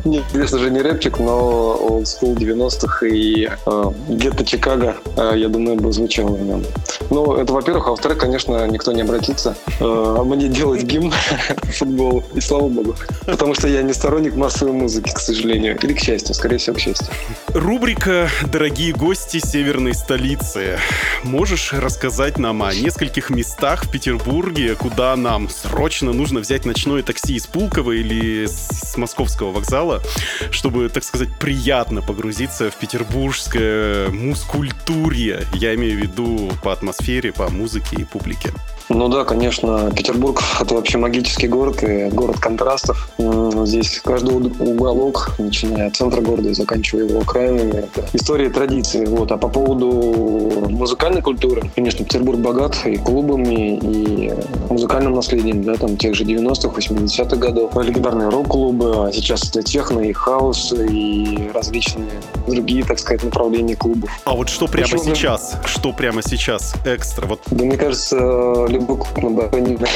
Нет, 0.05 0.23
конечно 0.31 0.59
же, 0.59 0.69
не 0.69 0.81
рэпчик, 0.81 1.19
но 1.19 1.75
олдскул 1.75 2.35
90-х 2.57 3.05
и 3.05 3.47
э, 3.47 3.91
где-то 4.09 4.45
Чикаго, 4.45 4.97
э, 5.15 5.33
я 5.35 5.47
думаю, 5.47 5.77
бы 5.77 5.91
звучало 5.91 6.35
в 6.35 6.41
нем. 6.41 6.63
Ну, 7.09 7.35
это 7.35 7.53
во-первых, 7.53 7.87
а 7.87 7.91
во-вторых, 7.91 8.17
конечно, 8.17 8.67
никто 8.67 8.91
не 8.91 9.01
обратится 9.01 9.55
э, 9.79 10.17
мне 10.25 10.47
делать 10.47 10.83
гимн 10.83 11.13
футбол, 11.63 12.23
и 12.33 12.41
слава 12.41 12.67
богу. 12.67 12.95
Потому 13.25 13.53
что 13.53 13.67
я 13.67 13.81
не 13.81 13.93
сторонник 13.93 14.35
массовой 14.35 14.73
музыки, 14.73 15.11
к 15.13 15.19
сожалению. 15.19 15.77
Или 15.81 15.93
к 15.93 15.99
счастью, 15.99 16.35
скорее 16.35 16.57
всего, 16.57 16.75
к 16.75 16.79
счастью. 16.79 17.07
Рубрика 17.49 18.29
«Дорогие 18.51 18.93
гости 18.93 19.39
северной 19.39 19.93
столицы». 19.93 20.79
Можешь 21.23 21.73
рассказать 21.73 22.37
нам 22.37 22.63
о 22.63 22.73
нескольких 22.73 23.29
местах 23.29 23.85
в 23.85 23.91
Петербурге, 23.91 24.75
куда 24.75 25.15
нам 25.15 25.49
срочно 25.49 26.13
нужно 26.13 26.39
взять 26.39 26.65
ночное 26.65 27.03
такси 27.03 27.35
из 27.35 27.47
Пулково 27.47 27.91
или 27.91 28.45
с 28.45 28.87
с 28.87 28.99
Московского 28.99 29.51
вокзала, 29.51 30.01
чтобы, 30.49 30.89
так 30.89 31.03
сказать, 31.03 31.29
приятно 31.39 32.01
погрузиться 32.01 32.46
в 32.49 32.75
петербургское 32.79 34.09
мускультурье. 34.09 35.45
Я 35.53 35.75
имею 35.75 35.99
в 35.99 36.01
виду 36.01 36.51
по 36.63 36.73
атмосфере, 36.73 37.31
по 37.31 37.49
музыке 37.49 37.97
и 37.97 38.03
публике. 38.03 38.51
Ну 38.89 39.09
да, 39.09 39.25
конечно, 39.25 39.91
Петербург— 39.91 40.41
это 40.61 40.73
вообще 40.73 40.97
магический 40.97 41.47
город 41.47 41.83
и 41.83 42.09
город 42.09 42.39
контрастов. 42.39 43.09
Здесь 43.17 43.99
каждый 44.03 44.35
уголок, 44.35 45.31
начиная 45.39 45.87
от 45.87 45.95
центра 45.95 46.21
города 46.21 46.49
и 46.49 46.53
заканчивая 46.53 47.03
его 47.03 47.19
окраинами, 47.19 47.79
это 47.79 48.05
история 48.13 48.47
и 48.47 48.49
традиции. 48.49 49.05
Вот. 49.05 49.31
А 49.31 49.37
по 49.37 49.49
поводу 49.49 50.69
музыкальной 50.69 51.21
культуры, 51.21 51.69
конечно, 51.75 52.05
Петербург 52.05 52.39
богат 52.39 52.77
и 52.85 52.95
клубами, 52.95 53.77
и 53.77 54.33
музыкальным 54.69 55.13
наследием, 55.13 55.63
да, 55.63 55.75
там 55.75 55.97
тех 55.97 56.15
же 56.15 56.23
90-х, 56.23 56.69
80-х 56.69 57.35
годов. 57.35 57.75
Легендарные 57.75 58.29
рок-клубы, 58.29 59.07
а 59.07 59.11
сейчас 59.11 59.49
это 59.49 59.63
техно 59.63 59.99
и 59.99 60.13
хаос, 60.13 60.73
и 60.73 61.49
различные 61.53 62.07
другие, 62.47 62.85
так 62.85 62.99
сказать, 62.99 63.23
направления 63.23 63.75
клубов. 63.75 64.09
А 64.23 64.33
вот 64.33 64.47
что 64.47 64.67
прямо 64.67 64.89
Почему? 64.89 65.15
сейчас? 65.15 65.57
Что 65.65 65.91
прямо 65.91 66.21
сейчас 66.21 66.73
экстра? 66.85 67.25
Вот 67.27 67.41
Да, 67.51 67.65
мне 67.65 67.77
кажется, 67.77 68.67
на 68.79 69.29
балконе. 69.29 69.77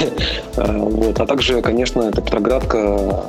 А, 0.58 0.78
Вот. 0.78 1.20
А 1.20 1.26
также, 1.26 1.62
конечно, 1.62 2.02
это 2.02 2.22
Петроградка. 2.22 3.24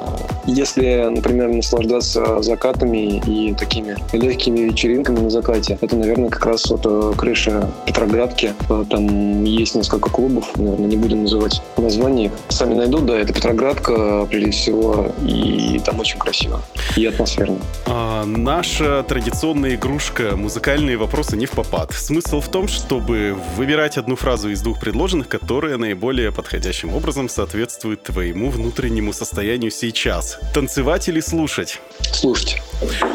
Если, 0.44 1.08
например, 1.08 1.48
наслаждаться 1.48 2.42
закатами 2.42 3.18
и 3.24 3.54
такими 3.54 3.96
легкими 4.12 4.60
вечеринками 4.60 5.20
на 5.20 5.30
закате, 5.30 5.78
это, 5.80 5.94
наверное, 5.96 6.30
как 6.30 6.44
раз 6.46 6.68
вот 6.68 6.80
э, 6.84 7.12
крыша 7.16 7.70
Петроградки. 7.86 8.52
Э, 8.68 8.84
Там 8.90 9.44
есть 9.44 9.76
несколько 9.76 10.10
клубов, 10.10 10.50
наверное, 10.56 10.88
не 10.88 10.96
будем 10.96 11.22
называть 11.22 11.62
названия. 11.76 12.26
их. 12.26 12.32
Сами 12.48 12.74
найдут, 12.74 13.06
да, 13.06 13.18
это 13.18 13.32
Петроградка, 13.32 14.26
прежде 14.28 14.50
всего, 14.50 15.06
и 15.24 15.80
там 15.84 16.00
очень 16.00 16.18
красиво 16.18 16.60
и 16.96 17.06
атмосферно. 17.06 17.58
А, 17.86 18.24
наша 18.24 19.04
традиционная 19.06 19.76
игрушка 19.76 20.36
«Музыкальные 20.36 20.96
вопросы 20.96 21.36
не 21.36 21.46
в 21.46 21.52
попад». 21.52 21.92
Смысл 21.92 22.40
в 22.40 22.48
том, 22.48 22.66
чтобы 22.68 23.36
выбирать 23.56 23.96
одну 23.96 24.16
фразу 24.16 24.50
из 24.50 24.60
двух 24.62 24.80
предложенных, 24.80 25.28
которая 25.42 25.76
наиболее 25.76 26.30
подходящим 26.30 26.94
образом 26.94 27.28
соответствует 27.28 28.04
твоему 28.04 28.48
внутреннему 28.48 29.12
состоянию 29.12 29.72
сейчас. 29.72 30.38
Танцевать 30.54 31.08
или 31.08 31.18
слушать? 31.18 31.80
Слушайте. 32.12 32.62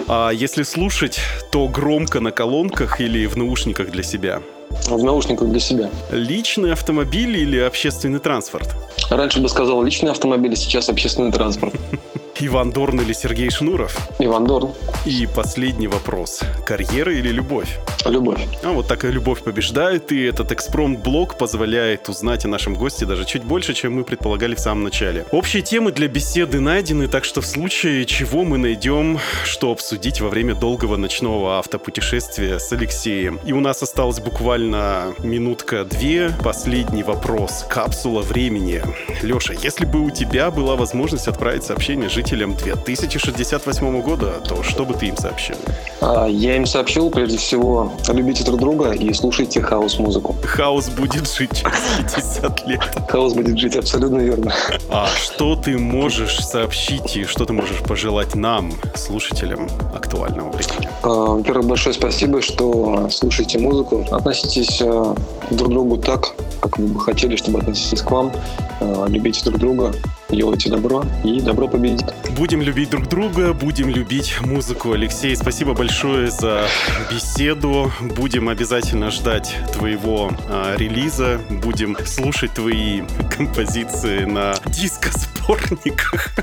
А 0.10 0.32
если 0.32 0.64
слушать, 0.64 1.20
то 1.52 1.70
громко 1.70 2.20
на 2.20 2.32
колонках 2.32 3.00
или 3.00 3.26
в 3.28 3.38
наушниках 3.38 3.92
для 3.92 4.04
себя? 4.04 4.42
В 4.90 5.02
наушниках 5.02 5.48
для 5.48 5.62
себя. 5.62 5.90
Личный 6.12 6.74
автомобиль 6.74 7.38
или 7.38 7.60
общественный 7.60 8.20
транспорт? 8.20 8.76
Раньше 9.10 9.40
бы 9.40 9.48
сказал 9.48 9.82
личный 9.82 10.12
автомобиль, 10.12 10.58
сейчас 10.58 10.90
общественный 10.90 11.32
транспорт. 11.32 11.76
Иван 12.40 12.72
Дорн 12.72 13.02
или 13.02 13.14
Сергей 13.14 13.50
Шнуров? 13.50 13.98
Иван 14.20 14.46
Дорн. 14.46 14.70
И 15.06 15.28
последний 15.36 15.88
вопрос. 15.88 16.42
Карьера 16.68 17.12
или 17.12 17.30
любовь? 17.30 17.80
Любовь. 18.06 18.40
А 18.64 18.72
вот 18.72 18.88
так 18.88 19.06
и 19.06 19.08
любовь 19.08 19.42
побеждает, 19.42 20.12
и 20.12 20.24
этот 20.24 20.52
экспромт-блок 20.52 21.38
позволяет 21.38 22.08
узнать 22.10 22.46
о 22.46 22.48
нашем 22.48 22.76
госте 22.76 23.06
даже 23.06 23.26
чуть 23.26 23.44
больше, 23.44 23.74
чем 23.74 23.96
мы 23.96 24.04
предполагали 24.04 24.54
в 24.54 24.60
самом 24.60 24.84
начале. 24.84 25.26
Общие 25.32 25.64
темы 25.64 25.92
для 25.92 26.08
беседы 26.08 26.60
найдены, 26.60 27.08
так 27.08 27.26
что 27.26 27.42
в 27.42 27.46
случае 27.46 28.06
чего 28.06 28.44
мы 28.44 28.60
найдем, 28.60 29.20
что 29.44 29.72
обсудить 29.72 30.22
во 30.22 30.30
время 30.30 30.54
долгого 30.54 30.96
ночного 30.96 31.58
автопутешествия 31.58 32.60
с 32.60 32.72
Алексеем. 32.72 33.40
И 33.46 33.52
у 33.52 33.60
нас 33.60 33.82
осталось 33.82 34.20
буквально 34.20 35.16
минутка-две. 35.20 36.32
Последний 36.44 37.04
вопрос. 37.04 37.66
Капсула 37.68 38.22
времени. 38.22 38.84
Леша, 39.24 39.54
если 39.54 39.86
бы 39.86 40.02
у 40.02 40.12
тебя 40.12 40.52
была 40.52 40.76
возможность 40.76 41.28
отправить 41.28 41.64
сообщение 41.64 42.10
жителям 42.28 42.56
2068 42.56 44.02
года, 44.02 44.34
то 44.46 44.62
что 44.62 44.84
бы 44.84 44.94
ты 44.94 45.06
им 45.08 45.16
сообщил? 45.16 45.56
А, 46.02 46.26
Я 46.28 46.58
им 46.58 46.66
сообщил, 46.66 47.10
прежде 47.10 47.38
всего, 47.38 47.94
любите 48.10 48.44
друг 48.44 48.60
друга 48.60 48.92
и 48.92 49.14
слушайте 49.14 49.62
хаос-музыку. 49.62 50.36
Хаос 50.44 50.90
будет 50.90 51.26
жить 51.32 51.52
через 51.54 52.16
50 52.16 52.68
лет. 52.68 52.82
Хаос 53.08 53.34
будет 53.34 53.58
жить 53.58 53.78
абсолютно 53.78 54.18
верно. 54.18 54.54
А 54.90 55.08
что 55.08 55.56
ты 55.56 55.78
можешь 55.78 56.40
сообщить 56.46 57.16
и 57.16 57.24
что 57.24 57.46
ты 57.46 57.54
можешь 57.54 57.80
пожелать 57.80 58.36
нам, 58.36 58.74
слушателям 58.96 59.70
актуального 59.96 60.50
времени? 60.52 60.90
А, 61.04 61.08
Во-первых, 61.08 61.66
большое 61.68 61.96
спасибо, 61.96 62.42
что 62.42 63.08
слушаете 63.10 63.58
музыку. 63.60 64.06
Относитесь 64.12 64.82
а, 64.82 65.16
друг 65.52 65.70
к 65.70 65.72
другу 65.72 65.98
так, 65.98 66.34
как 66.60 66.78
вы 66.78 66.88
бы 66.88 67.00
хотели, 67.00 67.38
чтобы 67.38 67.60
относились 67.60 68.02
к 68.02 68.12
вам. 68.12 68.34
А, 68.82 69.06
Любите 69.08 69.42
друг 69.46 69.60
друга, 69.60 69.94
делайте 70.30 70.70
добро, 70.70 71.04
и 71.24 71.40
добро 71.40 71.70
победит. 71.70 72.04
Будем 72.36 72.62
любить 72.62 72.90
друг 72.90 73.08
друга, 73.08 73.54
будем 73.54 73.90
любить 73.90 74.40
музыку. 74.42 74.92
Алексей, 74.92 75.36
спасибо 75.36 75.74
большое 75.74 76.30
за 76.30 76.68
беседу. 77.12 77.92
Будем 78.00 78.50
обязательно 78.50 79.10
ждать 79.12 79.56
твоего 79.74 80.32
а, 80.50 80.76
релиза. 80.78 81.40
Будем 81.50 81.98
слушать 82.06 82.54
твои 82.54 83.02
композиции 83.36 84.26
на 84.26 84.54
дискосборниках. 84.68 86.36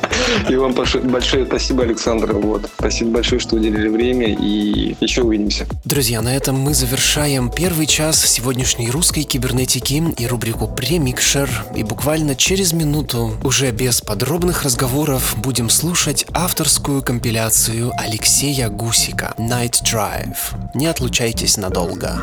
И 0.48 0.56
вам 0.56 0.74
большое, 0.74 1.46
спасибо, 1.46 1.82
Александр. 1.84 2.32
Вот. 2.32 2.70
Спасибо 2.78 3.12
большое, 3.12 3.40
что 3.40 3.56
уделили 3.56 3.88
время, 3.88 4.34
и 4.34 4.96
еще 5.00 5.22
увидимся. 5.22 5.66
Друзья, 5.84 6.20
на 6.22 6.34
этом 6.34 6.56
мы 6.56 6.74
завершаем 6.74 7.50
первый 7.50 7.86
час 7.86 8.20
сегодняшней 8.24 8.90
русской 8.90 9.22
кибернетики 9.22 10.02
и 10.18 10.26
рубрику 10.26 10.68
«Премикшер». 10.68 11.48
И 11.74 11.82
буквально 11.82 12.34
через 12.34 12.72
минуту, 12.72 13.36
уже 13.42 13.70
без 13.70 14.00
подробных 14.00 14.62
разговоров, 14.62 15.34
будем 15.38 15.70
слушать 15.70 16.26
авторскую 16.32 17.02
компиляцию 17.02 17.92
Алексея 17.96 18.68
Гусика 18.68 19.34
«Night 19.38 19.82
Drive». 19.82 20.36
Не 20.74 20.86
отлучайтесь 20.86 21.56
надолго. 21.56 22.22